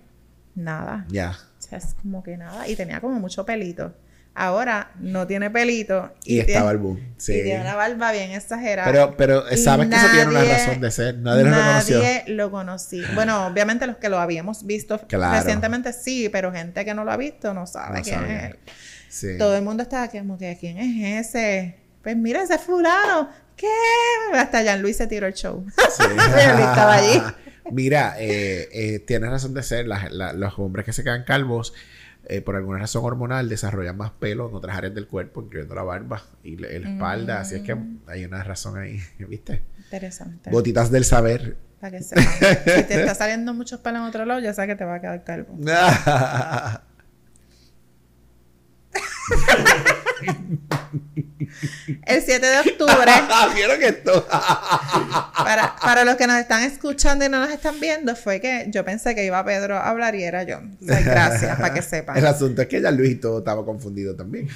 Nada. 0.55 1.05
Ya. 1.09 1.37
O 1.59 1.62
sea, 1.62 1.79
es 1.79 1.94
como 2.01 2.23
que 2.23 2.38
nada. 2.38 2.66
Y 2.66 2.77
tenía 2.77 3.01
como 3.01 3.20
mucho 3.20 3.44
pelito. 3.44 3.94
Ahora 4.37 4.90
no 4.99 5.29
tiene 5.29 5.49
pelito. 5.49 6.12
Y, 6.25 6.40
está 6.40 6.64
barbú. 6.64 6.99
Sí. 7.18 7.35
Y 7.35 7.42
tiene 7.44 7.61
una 7.61 7.77
barba 7.77 8.11
bien 8.11 8.33
exagerada. 8.33 8.90
Pero, 8.90 9.16
pero 9.16 9.44
sabes 9.57 9.88
que 9.88 9.94
eso 9.94 10.07
tiene 10.11 10.27
una 10.27 10.44
razón 10.44 10.81
de 10.81 10.90
ser. 10.90 11.18
Nadie, 11.18 11.44
lo 11.44 11.51
conoció. 11.51 11.99
Nadie 11.99 12.25
lo 12.27 12.51
conocí. 12.51 13.03
Bueno, 13.14 13.47
obviamente 13.47 13.87
los 13.87 13.97
que 13.99 14.09
lo 14.09 14.18
habíamos 14.18 14.66
visto 14.66 15.01
recientemente 15.09 15.92
sí, 15.92 16.29
pero 16.31 16.51
gente 16.51 16.85
que 16.85 16.94
no 16.94 17.05
lo 17.05 17.12
ha 17.12 17.16
visto 17.16 17.55
no 17.55 17.66
sabe 17.66 18.03
quién 18.03 18.25
es 18.25 18.44
él. 18.51 18.59
Sí. 19.09 19.38
Todo 19.38 19.57
el 19.57 19.62
mundo 19.62 19.85
estaba 19.85 20.09
como 20.09 20.37
que, 20.37 20.57
¿quién 20.59 20.79
es 20.79 21.29
ese? 21.29 21.77
Pues 22.03 22.16
mira, 22.16 22.42
ese 22.42 22.59
fulano. 22.59 23.31
¿Qué? 23.57 23.69
Hasta 24.35 24.64
Jan 24.64 24.83
Luis 24.83 24.97
se 24.97 25.07
tiró 25.07 25.27
el 25.27 25.35
show. 25.35 25.64
Sí. 25.97 26.05
estaba 26.17 26.95
allí. 26.95 27.23
Mira, 27.71 28.17
eh, 28.19 28.69
eh, 28.73 28.99
tienes 29.01 29.31
razón 29.31 29.55
de 29.55 29.62
ser. 29.62 29.87
los 29.87 30.59
hombres 30.59 30.85
que 30.85 30.93
se 30.93 31.03
quedan 31.03 31.25
calvos 31.25 31.73
eh, 32.27 32.40
por 32.40 32.57
alguna 32.57 32.79
razón 32.79 33.05
hormonal 33.05 33.49
desarrollan 33.49 33.97
más 33.97 34.11
pelo 34.12 34.49
en 34.49 34.55
otras 34.55 34.77
áreas 34.77 34.95
del 34.95 35.07
cuerpo, 35.07 35.43
incluyendo 35.43 35.75
la 35.75 35.83
barba 35.83 36.23
y 36.43 36.57
la, 36.57 36.69
espalda. 36.69 37.40
Así 37.40 37.57
es 37.57 37.62
que 37.62 37.75
mm. 37.75 38.01
hay 38.07 38.25
una 38.25 38.43
razón 38.43 38.79
ahí, 38.79 39.01
¿viste? 39.19 39.62
Interesante. 39.85 40.51
Gotitas 40.51 40.90
del 40.90 41.05
saber. 41.05 41.57
Para 41.81 41.99
que 41.99 42.03
sepan. 42.03 42.25
si 42.25 42.83
te 42.85 43.01
está 43.01 43.14
saliendo 43.14 43.53
muchos 43.53 43.81
pelos 43.81 44.01
en 44.01 44.07
otro 44.07 44.25
lado, 44.25 44.40
ya 44.40 44.55
sabes 44.55 44.71
que 44.71 44.77
te 44.77 44.85
va 44.85 44.95
a 44.97 45.01
quedar 45.01 45.25
calvo. 45.25 45.59
El 52.07 52.23
7 52.23 52.47
de 52.47 52.59
octubre. 52.59 53.13
¿Vieron 53.55 53.83
esto? 53.83 54.27
para, 55.37 55.77
para 55.77 56.05
los 56.05 56.17
que 56.17 56.27
nos 56.27 56.37
están 56.39 56.63
escuchando 56.63 57.25
y 57.25 57.29
no 57.29 57.41
nos 57.41 57.51
están 57.51 57.79
viendo, 57.81 58.15
fue 58.17 58.41
que 58.41 58.67
yo 58.69 58.85
pensé 58.85 59.15
que 59.15 59.25
iba 59.25 59.45
Pedro 59.45 59.77
a 59.77 59.89
hablar 59.91 60.15
y 60.15 60.25
era 60.25 60.43
yo. 60.43 60.61
gracias, 60.81 61.57
para 61.57 61.75
que 61.75 61.83
sepan. 61.83 62.17
El 62.17 62.27
asunto 62.27 62.63
es 62.63 62.69
que 62.69 62.81
ya 62.81 62.91
Luis 62.91 63.13
y 63.13 63.15
todo 63.17 63.39
estaba 63.39 63.65
confundido 63.65 64.15
también. 64.15 64.49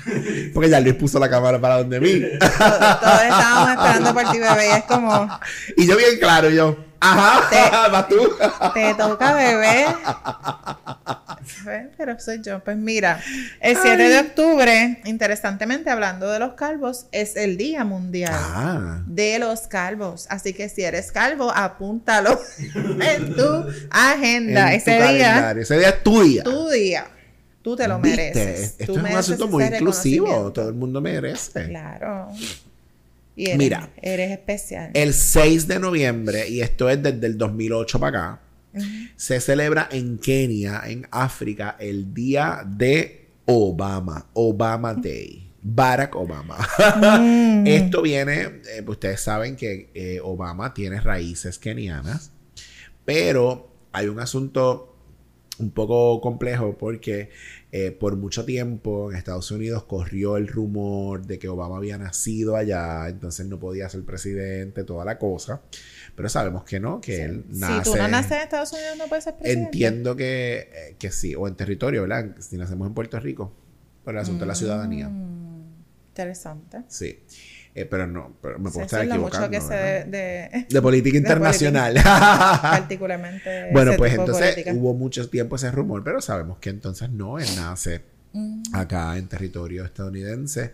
Porque 0.55 0.71
ya 0.71 0.81
Luis 0.81 0.95
puso 0.95 1.19
la 1.19 1.29
cámara 1.29 1.61
para 1.61 1.79
donde 1.79 2.01
mí. 2.01 2.21
todos 2.39 3.23
estábamos 3.23 3.71
esperando 3.71 4.15
por 4.15 4.31
ti, 4.31 4.39
bebé. 4.39 4.69
Y 4.69 4.73
es 4.79 4.85
como. 4.85 5.29
Y 5.77 5.87
yo, 5.87 5.97
bien 5.97 6.19
claro, 6.19 6.51
yo. 6.51 6.88
Ajá, 7.01 7.89
vas 7.93 8.09
tú. 8.09 8.17
Te 8.75 8.95
toca, 8.95 9.35
bebé. 9.35 9.87
Pero 11.97 12.19
soy 12.19 12.41
yo. 12.43 12.63
Pues 12.63 12.77
mira, 12.77 13.21
el 13.61 13.77
7 13.77 13.97
de 13.97 14.19
octubre, 14.19 15.01
interesantemente 15.05 15.91
hablando 15.91 16.31
de 16.31 16.39
los 16.39 16.55
calvos, 16.55 17.07
es 17.13 17.37
el 17.37 17.57
Día 17.57 17.85
Mundial 17.85 18.35
ah. 18.35 19.03
de 19.07 19.39
los 19.39 19.63
Calvos. 19.69 20.27
Así 20.31 20.53
que 20.53 20.69
si 20.69 20.83
eres 20.83 21.13
calvo, 21.13 21.53
apúntalo 21.55 22.39
en 23.01 23.35
tu 23.35 23.67
agenda. 23.91 24.73
ese 24.75 24.97
día. 25.13 25.53
Ese 25.53 25.79
día 25.79 25.89
es 25.91 26.03
tu 26.03 26.23
día. 26.23 26.43
Tu 26.45 26.69
día. 26.69 27.07
Tú 27.63 27.77
te 27.77 27.87
lo 27.87 27.99
mereces. 27.99 28.77
Esto 28.79 28.93
es 28.93 28.99
un 28.99 29.07
asunto 29.07 29.49
muy 29.49 29.65
inclusivo. 29.65 30.53
Todo 30.53 30.69
el 30.69 30.75
mundo 30.75 31.01
merece. 31.01 31.67
Claro. 31.67 32.29
Y 33.38 33.57
Mira, 33.57 33.90
eres 34.03 34.33
especial. 34.33 34.90
El 34.94 35.14
6 35.14 35.68
de 35.68 35.79
noviembre, 35.79 36.48
y 36.48 36.61
esto 36.61 36.90
es 36.90 37.01
desde 37.01 37.24
el 37.24 37.38
2008 37.38 38.01
para 38.01 38.18
acá, 38.18 38.40
se 39.14 39.40
celebra 39.40 39.88
en 39.92 40.18
Kenia, 40.18 40.83
en 40.87 41.07
África, 41.12 41.77
el 41.79 42.12
día 42.12 42.64
de 42.66 43.29
Obama, 43.46 44.27
Obama 44.33 44.92
Day. 44.92 45.53
Barack 45.62 46.16
Obama. 46.16 46.59
Mm. 47.20 47.66
Esto 47.66 48.03
viene, 48.03 48.40
eh, 48.42 48.83
pues 48.85 48.96
ustedes 48.96 49.20
saben 49.20 49.55
que 49.55 49.90
eh, 49.94 50.18
Obama 50.22 50.74
tiene 50.74 51.01
raíces 51.01 51.59
kenianas, 51.59 52.33
pero 53.05 53.70
hay 53.92 54.09
un 54.09 54.18
asunto 54.18 54.96
un 55.59 55.70
poco 55.70 56.20
complejo 56.20 56.77
porque 56.77 57.31
eh, 57.71 57.91
por 57.91 58.17
mucho 58.17 58.47
tiempo 58.47 59.11
en 59.11 59.19
Estados 59.19 59.51
Unidos 59.51 59.85
corrió 59.85 60.39
el 60.39 60.49
rumor 60.49 61.27
de 61.27 61.39
que 61.39 61.49
Obama 61.49 61.77
había 61.77 61.99
nacido 61.99 62.57
allá, 62.57 63.09
entonces 63.09 63.47
no 63.47 63.59
podía 63.59 63.89
ser 63.91 64.05
presidente, 64.05 64.85
toda 64.85 65.05
la 65.05 65.19
cosa. 65.19 65.61
Pero 66.17 66.31
sabemos 66.31 66.65
que 66.65 66.81
no, 66.81 67.01
que 67.01 67.25
él 67.25 67.45
nace. 67.51 67.85
Si 67.85 67.91
tú 67.91 67.97
no 67.97 68.09
naces 68.09 68.33
en 68.33 68.39
Estados 68.39 68.73
Unidos, 68.73 68.97
no 68.97 69.07
puedes 69.07 69.25
ser 69.25 69.37
presidente. 69.37 69.65
Entiendo 69.65 70.17
que, 70.17 70.71
eh, 70.73 70.97
que 70.99 71.11
sí, 71.11 71.35
o 71.35 71.47
en 71.47 71.57
territorio, 71.57 72.03
¿verdad? 72.03 72.37
Si 72.41 72.57
nacemos 72.57 72.89
en 72.89 72.95
Puerto 72.95 73.21
Rico, 73.21 73.53
por 74.03 74.15
el 74.15 74.21
asunto 74.21 74.41
de 74.41 74.49
la 74.49 74.55
ciudadanía. 74.55 75.09
Mm, 75.11 75.85
interesante. 76.09 76.85
Sí. 76.89 77.21
Eh, 77.79 77.87
pero 77.87 78.09
no, 78.09 78.37
pero 78.43 78.59
me 78.59 78.71
puedo 78.71 78.87
estar 78.87 79.05
equivocando. 79.05 79.47
Mucho 79.47 79.51
que 79.51 79.61
se 79.61 80.05
de, 80.11 80.67
de, 80.69 80.83
política 80.83 81.17
internacional. 81.19 81.95
particularmente. 82.62 83.69
bueno, 83.73 83.93
pues 83.97 84.14
entonces 84.14 84.67
hubo 84.75 84.95
mucho 84.95 85.29
tiempo 85.31 85.55
ese 85.55 85.71
rumor, 85.71 86.03
pero 86.03 86.21
sabemos 86.21 86.59
que 86.59 86.71
entonces 86.71 87.09
no, 87.11 87.38
él 87.38 87.47
nace 87.55 88.03
mm. 88.33 88.62
acá 88.73 89.17
en 89.17 89.29
territorio 89.29 89.85
estadounidense. 89.85 90.73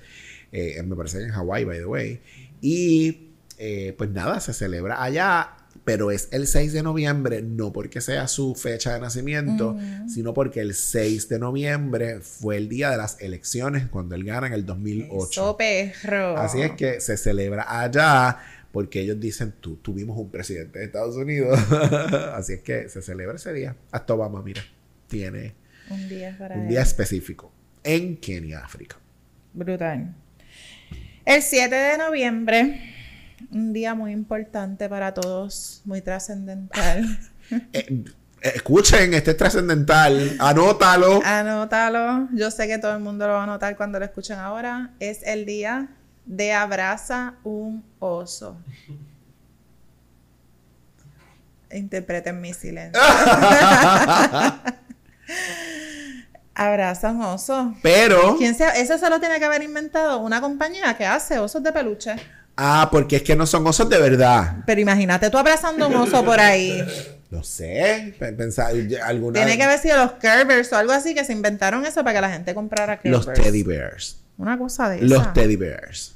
Eh, 0.50 0.82
me 0.82 0.96
parece 0.96 1.18
que 1.18 1.24
en 1.24 1.32
Hawái, 1.32 1.64
by 1.64 1.78
the 1.78 1.84
way. 1.84 2.22
Y 2.62 3.32
eh, 3.58 3.94
pues 3.98 4.08
nada, 4.08 4.40
se 4.40 4.54
celebra 4.54 5.02
allá 5.02 5.56
pero 5.84 6.10
es 6.10 6.28
el 6.32 6.46
6 6.46 6.72
de 6.72 6.82
noviembre, 6.82 7.42
no 7.42 7.72
porque 7.72 8.00
sea 8.00 8.26
su 8.26 8.54
fecha 8.54 8.94
de 8.94 9.00
nacimiento, 9.00 9.76
sino 10.08 10.32
porque 10.32 10.60
el 10.60 10.74
6 10.74 11.28
de 11.28 11.38
noviembre 11.38 12.20
fue 12.20 12.56
el 12.56 12.68
día 12.68 12.90
de 12.90 12.96
las 12.96 13.20
elecciones 13.20 13.88
cuando 13.88 14.14
él 14.14 14.24
gana 14.24 14.46
en 14.46 14.54
el 14.54 14.64
2008. 14.64 15.56
perro. 15.58 16.38
Así 16.38 16.62
es 16.62 16.72
que 16.72 17.00
se 17.00 17.16
celebra 17.16 17.66
allá 17.82 18.38
porque 18.72 19.00
ellos 19.00 19.20
dicen, 19.20 19.54
tú 19.60 19.76
tuvimos 19.76 20.18
un 20.18 20.30
presidente 20.30 20.78
de 20.78 20.86
Estados 20.86 21.16
Unidos. 21.16 21.58
Así 22.34 22.54
es 22.54 22.62
que 22.62 22.88
se 22.88 23.02
celebra 23.02 23.36
ese 23.36 23.52
día. 23.52 23.76
Hasta 23.92 24.14
Obama, 24.14 24.42
mira, 24.42 24.62
tiene 25.06 25.54
un 25.90 26.08
día, 26.08 26.36
un 26.56 26.66
día 26.66 26.82
específico 26.82 27.52
en 27.84 28.16
Kenia, 28.16 28.60
África. 28.64 28.96
Brutal. 29.52 30.14
El 31.24 31.42
7 31.42 31.74
de 31.74 31.98
noviembre 31.98 32.93
un 33.50 33.72
día 33.72 33.94
muy 33.94 34.12
importante 34.12 34.88
para 34.88 35.14
todos, 35.14 35.82
muy 35.84 36.00
trascendental. 36.00 37.18
Eh, 37.74 38.04
escuchen, 38.54 39.12
este 39.12 39.32
es 39.32 39.36
trascendental. 39.36 40.34
Anótalo. 40.38 41.20
Anótalo. 41.22 42.28
Yo 42.32 42.50
sé 42.50 42.66
que 42.66 42.78
todo 42.78 42.94
el 42.94 43.00
mundo 43.00 43.26
lo 43.26 43.34
va 43.34 43.40
a 43.40 43.44
anotar 43.44 43.76
cuando 43.76 43.98
lo 43.98 44.06
escuchen 44.06 44.38
ahora. 44.38 44.92
Es 44.98 45.22
el 45.24 45.44
día 45.44 45.88
de 46.24 46.54
abraza 46.54 47.34
un 47.44 47.84
oso. 47.98 48.56
Interpreten 51.70 52.40
mi 52.40 52.54
silencio. 52.54 53.00
Abraza 56.54 57.10
un 57.10 57.22
oso. 57.22 57.74
Pero. 57.82 58.36
¿Quién 58.38 58.54
sea? 58.54 58.70
Eso 58.70 58.96
solo 58.96 59.18
tiene 59.18 59.38
que 59.38 59.44
haber 59.44 59.62
inventado 59.62 60.18
una 60.20 60.40
compañía 60.40 60.96
que 60.96 61.04
hace 61.04 61.38
osos 61.38 61.62
de 61.62 61.72
peluche. 61.72 62.14
Ah, 62.56 62.88
porque 62.90 63.16
es 63.16 63.22
que 63.22 63.36
no 63.36 63.46
son 63.46 63.66
osos 63.66 63.88
de 63.88 63.98
verdad. 63.98 64.58
Pero 64.66 64.80
imagínate 64.80 65.30
tú 65.30 65.38
abrazando 65.38 65.88
un 65.88 65.96
oso 65.96 66.24
por 66.24 66.40
ahí. 66.40 66.84
No 67.30 67.42
sé, 67.42 68.14
pensar 68.18 68.72
alguna. 69.04 69.40
Tiene 69.40 69.56
que 69.56 69.64
haber 69.64 69.78
sido 69.80 69.96
los 69.96 70.12
Kerbers 70.12 70.72
o 70.72 70.76
algo 70.76 70.92
así 70.92 71.14
que 71.14 71.24
se 71.24 71.32
inventaron 71.32 71.84
eso 71.84 72.04
para 72.04 72.14
que 72.14 72.20
la 72.20 72.30
gente 72.30 72.54
comprara 72.54 73.00
Kerbers. 73.00 73.26
Los 73.26 73.34
Teddy 73.34 73.62
Bears. 73.64 74.18
Una 74.38 74.56
cosa 74.56 74.88
de 74.88 74.98
eso. 74.98 75.06
Los 75.06 75.32
Teddy 75.32 75.56
Bears 75.56 76.13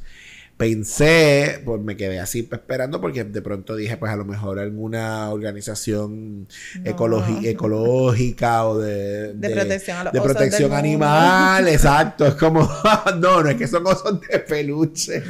pensé, 0.59 1.63
pues 1.65 1.81
me 1.81 1.97
quedé 1.97 2.19
así 2.19 2.49
esperando 2.51 3.01
porque 3.01 3.23
de 3.23 3.41
pronto 3.41 3.77
dije, 3.77 3.97
pues 3.97 4.13
a 4.13 4.17
lo 4.17 4.25
mejor 4.25 4.59
alguna 4.59 5.31
organización 5.31 6.49
ecológica 6.85 8.67
o 8.67 8.79
de, 8.79 9.35
de, 9.35 9.51
protección, 9.51 9.99
a 9.99 10.05
los 10.05 10.13
de 10.13 10.21
protección 10.21 10.73
animal, 10.73 11.69
exacto, 11.69 12.27
es 12.27 12.35
como, 12.35 12.69
no, 13.21 13.43
no 13.45 13.49
es 13.49 13.57
que 13.57 13.69
son 13.69 13.87
osos 13.87 14.21
de 14.21 14.41
peluche. 14.41 15.23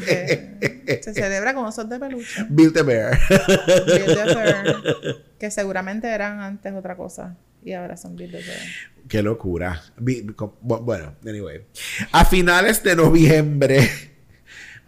Se 1.03 1.13
celebra 1.13 1.53
con 1.55 1.67
osos 1.67 1.89
de 1.91 2.01
peluche. 2.01 2.47
Build 2.49 2.79
a 2.79 2.83
Bear. 2.83 3.19
Build 3.87 4.19
a 4.19 4.25
Bear. 4.35 4.77
Que 5.39 5.51
seguramente 5.51 6.09
eran 6.09 6.41
antes 6.41 6.73
otra 6.73 6.97
cosa. 6.97 7.37
Y 7.63 7.75
ahora 7.75 7.99
son 7.99 8.17
Build 8.17 8.35
a 8.35 8.39
Bear. 8.39 8.61
Qué 9.09 9.23
locura. 9.23 9.83
Bueno, 9.99 11.17
anyway. 11.27 11.67
A 12.13 12.25
finales 12.25 12.83
de 12.83 12.97
noviembre 12.97 13.91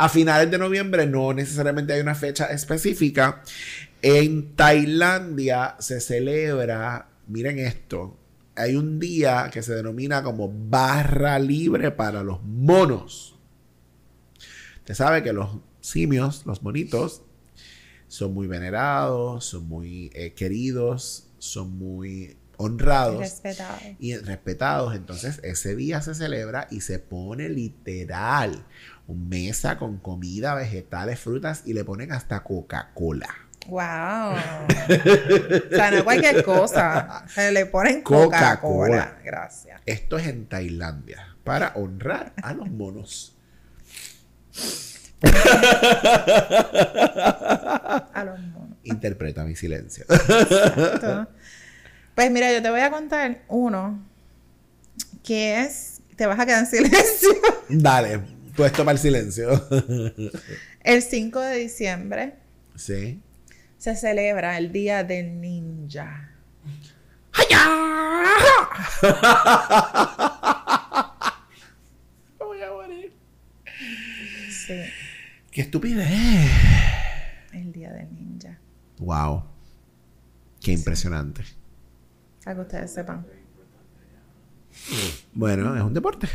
a 0.01 0.09
finales 0.09 0.51
de 0.51 0.57
noviembre 0.57 1.07
no 1.07 1.35
necesariamente 1.35 1.93
hay 1.93 2.01
una 2.01 2.15
fecha 2.15 2.47
específica. 2.47 3.43
En 4.01 4.57
Tailandia 4.57 5.77
se 5.79 6.01
celebra, 6.01 7.11
miren 7.27 7.59
esto, 7.59 8.17
hay 8.57 8.77
un 8.77 8.99
día 8.99 9.51
que 9.53 9.63
se 9.63 9.75
denomina 9.75 10.23
como 10.23 10.51
barra 10.51 11.39
libre 11.39 11.91
para 11.91 12.23
los 12.23 12.43
monos. 12.43 13.39
Usted 14.79 14.95
sabe 14.95 15.23
que 15.23 15.35
los 15.35 15.59
simios, 15.83 16.47
los 16.47 16.63
monitos, 16.63 17.21
son 18.09 18.33
muy 18.33 18.47
venerados, 18.47 19.45
son 19.45 19.69
muy 19.69 20.11
eh, 20.15 20.33
queridos, 20.33 21.27
son 21.39 21.77
muy 21.77 22.39
honrados 22.57 23.19
respetados. 23.19 23.83
y 23.99 24.17
respetados. 24.17 24.95
Entonces 24.95 25.41
ese 25.43 25.77
día 25.77 26.01
se 26.01 26.15
celebra 26.15 26.69
y 26.71 26.81
se 26.81 26.99
pone 26.99 27.51
literal 27.51 28.65
mesa 29.15 29.79
con 29.79 29.99
comida, 29.99 30.55
vegetales, 30.55 31.19
frutas 31.19 31.63
y 31.65 31.73
le 31.75 31.85
ponen 31.85 32.13
hasta 32.13 32.43
Coca-Cola. 32.43 33.29
Wow. 33.69 33.79
o 34.33 35.75
sea, 35.75 35.91
no 35.91 36.05
cualquier 36.05 36.43
cosa. 36.43 37.25
Se 37.29 37.53
le 37.53 37.67
ponen 37.67 38.03
Coca-Cola. 38.03 39.19
Gracias. 39.25 39.81
Esto 39.87 40.19
es 40.19 40.27
en 40.27 40.47
Tailandia 40.47 41.37
para 41.45 41.73
honrar 41.75 42.33
a 42.43 42.53
los 42.55 42.71
monos. 42.71 43.37
a 48.13 48.25
los 48.25 48.41
monos. 48.41 48.79
Interpreta 48.83 49.45
mi 49.45 49.55
silencio. 49.55 50.05
Pues 52.15 52.31
mira, 52.31 52.53
yo 52.53 52.61
te 52.63 52.71
voy 52.71 52.81
a 52.81 52.91
contar 52.91 53.43
uno 53.49 53.99
que 55.23 55.63
es. 55.63 56.01
Te 56.17 56.27
vas 56.27 56.39
a 56.39 56.45
quedar 56.45 56.61
en 56.61 56.67
silencio. 56.67 57.31
Dale, 57.69 58.21
puesto 58.57 58.85
para 58.85 58.93
el 58.97 58.99
silencio. 58.99 59.69
el 60.83 61.03
5 61.03 61.41
de 61.41 61.57
diciembre. 61.57 62.35
Sí. 62.77 63.21
Se 63.79 63.97
celebra 63.97 64.59
el 64.59 64.73
Día 64.73 65.05
del 65.05 65.41
Ninja. 65.41 66.27
voy 72.39 72.63
a 72.63 72.71
morir. 72.73 73.13
Sí. 74.51 74.83
Qué 75.51 75.63
estupidez. 75.63 76.51
El 77.53 77.73
Día 77.73 77.93
del 77.93 78.13
Ninja. 78.15 78.59
Wow. 78.99 79.45
Qué 80.61 80.73
impresionante. 80.73 81.43
Para 82.45 82.57
que 82.57 82.63
ustedes 82.63 82.93
sepan. 82.93 83.27
Bueno, 85.33 85.77
es 85.77 85.83
un 85.83 85.95
deporte. 85.95 86.29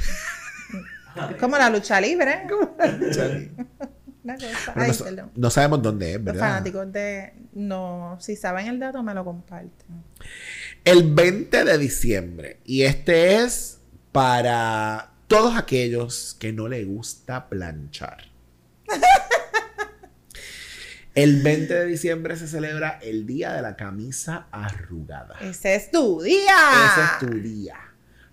Es 1.32 1.38
como 1.38 1.58
la 1.58 1.70
lucha 1.70 2.00
libre. 2.02 2.44
Como 2.50 2.76
la 2.78 2.88
lucha 2.88 3.26
libre. 3.28 3.66
no, 5.36 5.50
sabemos 5.50 5.82
dónde 5.82 6.14
es, 6.14 6.24
¿verdad? 6.24 6.34
Los 6.34 6.50
fanáticos 6.50 6.92
de. 6.92 7.34
No, 7.54 8.18
si 8.20 8.36
saben 8.36 8.68
el 8.68 8.80
dato, 8.80 9.02
me 9.04 9.14
lo 9.14 9.24
comparten. 9.24 10.04
El 10.84 11.14
20 11.14 11.64
de 11.64 11.78
diciembre. 11.78 12.60
Y 12.66 12.84
este 12.84 13.44
es 13.44 13.80
para 14.12 15.12
todos 15.28 15.58
aquellos 15.58 16.36
que 16.40 16.54
no 16.54 16.68
les 16.68 16.88
gusta 16.88 17.50
planchar. 17.50 18.26
El 21.16 21.42
20 21.44 21.74
de 21.74 21.86
diciembre 21.86 22.36
se 22.36 22.46
celebra 22.46 23.00
el 23.02 23.26
Día 23.26 23.54
de 23.54 23.62
la 23.62 23.78
Camisa 23.78 24.48
Arrugada. 24.52 25.38
Ese 25.40 25.76
es 25.76 25.90
tu 25.90 26.22
día. 26.22 26.58
Ese 26.92 27.02
es 27.02 27.20
tu 27.20 27.40
día. 27.40 27.78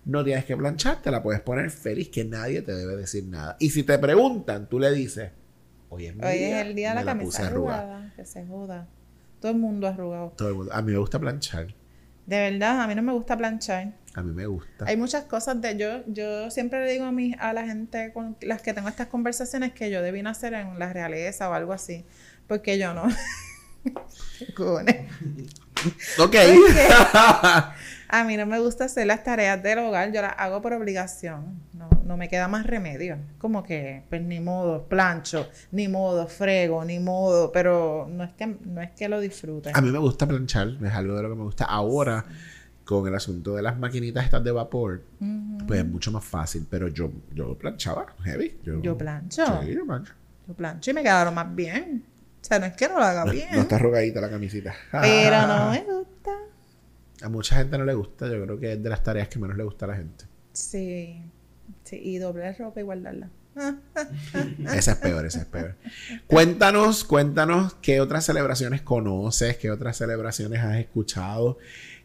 No 0.05 0.23
tienes 0.23 0.45
que 0.45 0.57
planchar, 0.57 1.01
te 1.01 1.11
la 1.11 1.23
puedes 1.23 1.41
poner 1.41 1.69
feliz, 1.69 2.09
que 2.09 2.25
nadie 2.25 2.61
te 2.61 2.73
debe 2.73 2.95
decir 2.95 3.23
nada. 3.25 3.55
Y 3.59 3.69
si 3.69 3.83
te 3.83 3.97
preguntan, 3.97 4.67
tú 4.67 4.79
le 4.79 4.91
dices, 4.91 5.31
hoy 5.89 6.07
es, 6.07 6.15
el 6.15 6.75
día 6.75 6.89
de 6.89 6.95
la, 6.95 7.05
camisa 7.05 7.47
arrugada. 7.47 8.11
Que 8.15 8.25
se 8.25 8.45
joda. 8.45 8.87
Todo 9.39 9.51
el 9.51 9.57
mundo 9.57 9.87
arrugado. 9.87 10.33
Todo 10.37 10.49
el 10.49 10.55
mundo. 10.55 10.73
A 10.73 10.81
mí 10.81 10.91
me 10.91 10.97
gusta 10.97 11.19
planchar. 11.19 11.67
De 12.25 12.37
verdad, 12.37 12.81
a 12.81 12.87
mí 12.87 12.95
no 12.95 13.01
me 13.01 13.13
gusta 13.13 13.37
planchar. 13.37 13.93
A 14.13 14.21
mí 14.21 14.31
me 14.31 14.45
gusta. 14.45 14.85
Hay 14.87 14.95
muchas 14.95 15.23
cosas 15.23 15.59
de 15.61 15.77
yo, 15.77 16.05
yo 16.07 16.51
siempre 16.51 16.85
le 16.85 16.91
digo 16.91 17.05
a 17.05 17.11
mi, 17.11 17.33
a 17.39 17.51
la 17.53 17.65
gente 17.65 18.11
con 18.13 18.37
las 18.41 18.61
que 18.61 18.73
tengo 18.73 18.87
estas 18.87 19.07
conversaciones 19.07 19.73
que 19.73 19.89
yo 19.89 20.01
debí 20.01 20.21
nacer 20.21 20.53
en 20.53 20.77
la 20.77 20.93
realeza 20.93 21.49
o 21.49 21.53
algo 21.53 21.73
así. 21.73 22.05
Porque 22.47 22.77
yo 22.77 22.93
no. 22.93 23.07
ok. 26.19 26.35
a 28.13 28.23
mí 28.23 28.37
no 28.37 28.45
me 28.45 28.59
gusta 28.59 28.85
hacer 28.85 29.07
las 29.07 29.23
tareas 29.23 29.61
del 29.63 29.79
hogar, 29.79 30.11
yo 30.11 30.21
las 30.21 30.33
hago 30.37 30.61
por 30.61 30.73
obligación. 30.73 31.59
No, 31.73 31.89
no 32.05 32.15
me 32.15 32.29
queda 32.29 32.47
más 32.47 32.67
remedio. 32.67 33.17
Como 33.39 33.63
que, 33.63 34.03
pues 34.09 34.21
ni 34.21 34.39
modo, 34.39 34.83
plancho, 34.83 35.47
ni 35.71 35.87
modo, 35.87 36.27
frego, 36.27 36.85
ni 36.85 36.99
modo, 36.99 37.51
pero 37.51 38.07
no 38.11 38.23
es 38.23 38.33
que, 38.33 38.55
no 38.65 38.81
es 38.81 38.91
que 38.91 39.09
lo 39.09 39.19
disfrute. 39.19 39.71
A 39.73 39.81
mí 39.81 39.89
me 39.89 39.97
gusta 39.97 40.27
planchar, 40.27 40.77
es 40.83 40.93
algo 40.93 41.15
de 41.15 41.23
lo 41.23 41.29
que 41.29 41.35
me 41.35 41.43
gusta. 41.43 41.65
Ahora, 41.65 42.23
con 42.85 43.07
el 43.07 43.15
asunto 43.15 43.55
de 43.55 43.63
las 43.63 43.79
maquinitas 43.79 44.25
estas 44.25 44.43
de 44.43 44.51
vapor, 44.51 45.01
pues 45.67 45.79
es 45.79 45.85
mucho 45.85 46.11
más 46.11 46.23
fácil, 46.23 46.67
pero 46.69 46.89
yo, 46.89 47.11
yo 47.33 47.57
planchaba, 47.57 48.13
heavy. 48.23 48.59
Yo, 48.63 48.81
yo 48.81 48.97
plancho. 48.97 49.43
Sí, 49.63 49.73
yo 49.73 49.85
plancho. 49.85 50.13
Yo 50.47 50.53
plancho 50.53 50.91
y 50.91 50.93
me 50.93 51.01
quedaron 51.01 51.33
más 51.33 51.55
bien. 51.55 52.03
O 52.43 52.45
sea, 52.45 52.59
no 52.59 52.65
es 52.65 52.73
que 52.73 52.89
no 52.89 52.97
lo 52.97 53.03
haga 53.05 53.23
bien. 53.23 53.47
No 53.53 53.61
está 53.61 53.77
arrugadita 53.77 54.19
la 54.19 54.29
camisita. 54.29 54.75
Pero 54.91 55.47
no 55.47 55.71
me 55.71 55.81
gusta. 55.81 56.31
A 57.21 57.29
mucha 57.29 57.55
gente 57.55 57.77
no 57.77 57.85
le 57.85 57.93
gusta. 57.93 58.27
Yo 58.27 58.43
creo 58.43 58.59
que 58.59 58.73
es 58.73 58.83
de 58.83 58.89
las 58.89 59.01
tareas 59.01 59.29
que 59.29 59.39
menos 59.39 59.55
le 59.55 59.63
gusta 59.63 59.85
a 59.85 59.87
la 59.89 59.95
gente. 59.95 60.25
Sí. 60.51 61.21
Sí, 61.85 62.01
y 62.03 62.17
doblar 62.17 62.57
ropa 62.59 62.81
y 62.81 62.83
guardarla. 62.83 63.29
esa 64.73 64.91
es 64.91 64.97
peor, 64.97 65.25
esa 65.25 65.39
es 65.39 65.45
peor. 65.45 65.75
Cuéntanos, 66.27 67.05
cuéntanos 67.05 67.75
qué 67.75 68.01
otras 68.01 68.25
celebraciones 68.25 68.81
conoces, 68.81 69.55
qué 69.55 69.71
otras 69.71 69.95
celebraciones 69.95 70.59
has 70.59 70.77
escuchado 70.79 71.59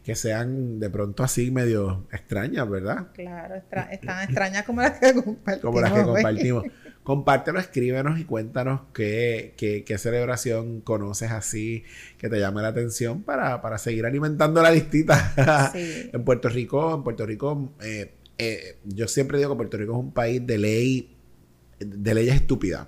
que 0.05 0.15
sean 0.15 0.79
de 0.79 0.89
pronto 0.89 1.23
así 1.23 1.51
medio 1.51 2.07
extrañas, 2.11 2.69
¿verdad? 2.69 3.07
Claro, 3.13 3.55
están 3.91 4.23
extrañas 4.23 4.63
como 4.63 4.81
las 4.81 4.99
que 4.99 5.13
compartimos. 5.13 5.61
Como 5.61 5.81
las 5.81 5.91
que 5.91 6.03
compartimos. 6.03 6.63
Compártelo, 7.09 7.59
escríbenos 7.59 8.19
y 8.19 8.23
cuéntanos 8.23 8.81
qué, 8.93 9.55
qué, 9.57 9.97
celebración 9.97 10.81
conoces 10.81 11.31
así 11.31 11.83
que 12.19 12.29
te 12.29 12.39
llame 12.39 12.61
la 12.61 12.67
atención 12.67 13.23
para, 13.23 13.63
para 13.63 13.79
seguir 13.79 14.05
alimentando 14.05 14.61
la 14.61 14.69
listita. 14.69 15.33
en 15.73 16.23
Puerto 16.23 16.49
Rico, 16.49 16.93
en 16.93 17.01
Puerto 17.01 17.25
Rico, 17.25 17.73
eh, 17.81 18.13
eh, 18.37 18.77
yo 18.85 19.07
siempre 19.07 19.39
digo 19.39 19.49
que 19.49 19.55
Puerto 19.55 19.77
Rico 19.77 19.93
es 19.93 19.97
un 19.97 20.11
país 20.11 20.45
de 20.45 20.59
ley, 20.59 21.17
de 21.79 22.13
leyes 22.13 22.35
estúpidas. 22.35 22.85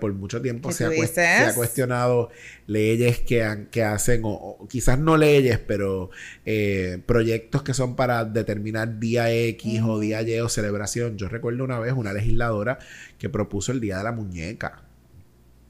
Por 0.00 0.12
mucho 0.14 0.42
tiempo 0.42 0.72
se 0.72 0.84
ha, 0.84 1.54
cuestionado 1.54 2.30
leyes 2.66 3.20
que, 3.20 3.66
que 3.70 3.84
hacen, 3.84 4.22
o, 4.24 4.66
quizás 4.68 4.98
no 4.98 5.16
leyes, 5.16 5.58
pero 5.58 6.10
eh, 6.44 7.00
proyectos 7.06 7.62
que 7.62 7.74
son 7.74 7.94
para 7.94 8.24
determinar 8.24 8.98
día 8.98 9.32
X 9.32 9.80
o 9.84 10.00
día 10.00 10.22
Y 10.22 10.40
o 10.40 10.48
celebración. 10.48 11.16
Yo 11.16 11.28
recuerdo 11.28 11.64
una 11.64 11.78
vez 11.78 11.92
una 11.92 12.12
legisladora 12.12 12.78
que 13.18 13.28
propuso 13.28 13.72
el 13.72 13.80
Día 13.80 13.98
de 13.98 14.04
la 14.04 14.12
Muñeca. 14.12 14.82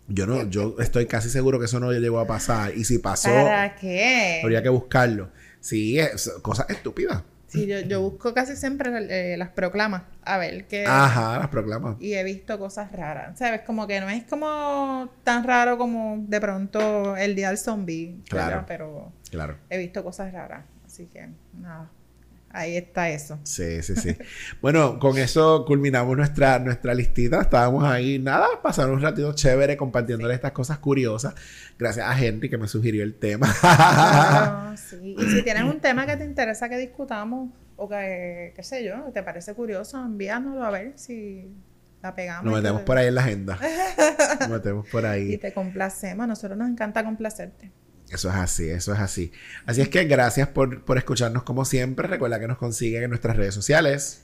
Yo 0.09 0.27
no, 0.27 0.49
yo 0.49 0.77
estoy 0.79 1.05
casi 1.05 1.29
seguro 1.29 1.59
que 1.59 1.67
eso 1.67 1.81
no 1.81 1.93
llegó 1.93 2.19
a 2.19 2.27
pasar. 2.27 2.75
Y 2.75 2.85
si 2.85 2.99
pasó, 2.99 3.29
¿para 3.29 3.75
qué? 3.77 4.41
Habría 4.43 4.63
que 4.63 4.71
buscarlo. 4.71 5.31
Sí, 5.61 5.99
es, 5.99 6.33
cosas 6.41 6.71
estúpidas. 6.71 7.23
Sí, 7.49 7.67
yo, 7.67 7.81
yo 7.81 8.03
busco 8.03 8.35
casi 8.35 8.57
siempre 8.57 8.91
eh, 9.09 9.37
las 9.39 9.49
proclamas, 9.49 10.03
a 10.23 10.37
ver 10.37 10.67
qué... 10.67 10.85
Ajá, 10.87 11.39
las 11.39 11.49
proclamas. 11.49 11.97
Y 11.99 12.13
he 12.15 12.23
visto 12.23 12.59
cosas 12.59 12.93
raras, 12.93 13.39
¿sabes? 13.39 13.63
Como 13.63 13.87
que 13.87 14.01
no 14.01 14.09
es 14.11 14.25
como 14.25 15.09
tan 15.25 15.45
raro 15.45 15.79
como 15.79 16.19
de 16.29 16.41
pronto 16.41 17.17
el 17.17 17.35
día 17.35 17.49
del 17.49 17.59
zombie, 17.59 18.23
claro, 18.29 18.65
pero 18.69 19.13
claro. 19.31 19.57
he 19.71 19.79
visto 19.79 20.05
cosas 20.05 20.33
raras, 20.33 20.65
así 20.85 21.07
que 21.07 21.31
nada. 21.55 21.91
Ahí 22.59 22.77
está 22.77 23.09
eso. 23.09 23.39
Sí, 23.45 23.85
sí, 23.85 23.95
sí. 23.95 24.17
bueno, 24.61 24.99
con 24.99 25.17
eso 25.17 25.65
culminamos 25.65 26.17
nuestra, 26.17 26.59
nuestra 26.59 26.93
listita. 26.93 27.41
Estábamos 27.41 27.85
ahí, 27.85 28.19
nada, 28.19 28.49
pasaron 28.61 28.95
un 28.95 29.01
ratito 29.01 29.33
chévere 29.33 29.77
compartiéndole 29.77 30.35
estas 30.35 30.51
cosas 30.51 30.79
curiosas. 30.79 31.37
Gracias 31.79 32.05
a 32.05 32.19
Henry 32.19 32.51
que 32.51 32.59
me 32.59 32.67
sugirió 32.67 33.05
el 33.05 33.15
tema. 33.15 33.47
sí. 34.77 35.15
Y 35.17 35.25
si 35.31 35.43
tienes 35.43 35.63
un 35.63 35.79
tema 35.79 36.05
que 36.05 36.17
te 36.17 36.25
interesa 36.25 36.69
que 36.69 36.79
discutamos 36.79 37.51
o 37.77 37.89
que, 37.89 38.53
qué 38.57 38.63
sé 38.65 38.85
yo, 38.85 39.05
te 39.15 39.23
parece 39.23 39.55
curioso, 39.55 40.05
envíanoslo 40.05 40.65
a 40.65 40.71
ver 40.73 40.95
si 40.97 41.55
la 42.03 42.13
pegamos. 42.17 42.45
Nos 42.45 42.55
metemos 42.61 42.83
por 42.83 42.99
ahí 42.99 43.07
en 43.07 43.15
la 43.15 43.21
agenda. 43.21 43.57
Nos 44.41 44.49
metemos 44.49 44.89
por 44.89 45.07
ahí. 45.07 45.33
Y 45.35 45.39
te 45.39 45.53
complacemos. 45.53 46.25
A 46.25 46.27
nosotros 46.27 46.59
nos 46.59 46.69
encanta 46.69 47.05
complacerte. 47.05 47.71
Eso 48.11 48.31
es 48.31 48.35
así, 48.37 48.69
eso 48.69 48.93
es 48.95 49.01
así. 49.01 49.33
Así 49.67 49.83
es 49.83 49.89
que 49.89 50.05
gracias 50.05 50.49
por, 50.49 50.83
escucharnos 50.97 51.43
como 51.43 51.65
siempre. 51.65 52.09
Recuerda 52.09 52.41
que 52.41 52.49
nos 52.49 52.59
consiguen 52.59 53.05
en 53.05 53.11
nuestras 53.11 53.37
redes 53.37 53.55
sociales. 53.55 54.23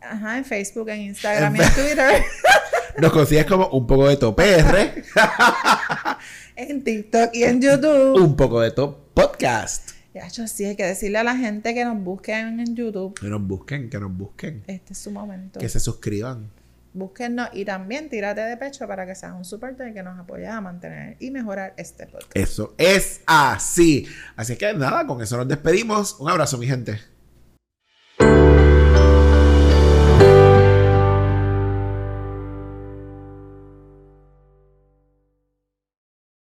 Ajá, 0.00 0.38
en 0.38 0.44
Facebook, 0.44 0.88
en 0.88 1.02
Instagram 1.02 1.56
y 1.56 1.60
en 1.60 1.74
Twitter. 1.74 2.22
nos 2.98 3.12
consigues 3.12 3.46
como 3.46 3.68
un 3.68 3.86
poco 3.86 4.08
de 4.08 4.16
top 4.16 4.36
PR. 4.36 5.02
en 6.56 6.82
TikTok 6.82 7.30
y 7.34 7.44
en 7.44 7.60
YouTube. 7.60 8.22
Un 8.22 8.36
poco 8.36 8.60
de 8.60 8.70
top 8.70 9.12
podcast. 9.12 9.90
Ya, 10.14 10.28
yo 10.28 10.48
sí, 10.48 10.64
hay 10.64 10.76
que 10.76 10.84
decirle 10.86 11.18
a 11.18 11.24
la 11.24 11.36
gente 11.36 11.74
que 11.74 11.84
nos 11.84 12.02
busquen 12.02 12.58
en 12.58 12.74
YouTube. 12.74 13.18
Que 13.20 13.26
nos 13.26 13.42
busquen, 13.42 13.90
que 13.90 13.98
nos 13.98 14.16
busquen. 14.16 14.64
Este 14.66 14.94
es 14.94 14.98
su 14.98 15.10
momento. 15.10 15.60
Que 15.60 15.68
se 15.68 15.78
suscriban 15.78 16.50
búsquennos 16.96 17.48
y 17.52 17.64
también 17.64 18.08
tírate 18.08 18.40
de 18.40 18.56
pecho 18.56 18.86
para 18.86 19.06
que 19.06 19.14
seas 19.14 19.32
un 19.32 19.44
support 19.44 19.76
que 19.78 20.02
nos 20.02 20.18
apoye 20.18 20.46
a 20.46 20.60
mantener 20.60 21.16
y 21.20 21.30
mejorar 21.30 21.74
este 21.76 22.06
podcast. 22.06 22.36
Eso 22.36 22.74
es 22.78 23.20
así. 23.26 24.06
Así 24.36 24.56
que 24.56 24.74
nada, 24.74 25.06
con 25.06 25.20
eso 25.22 25.36
nos 25.36 25.48
despedimos. 25.48 26.18
Un 26.18 26.30
abrazo, 26.30 26.58
mi 26.58 26.66
gente. 26.66 27.15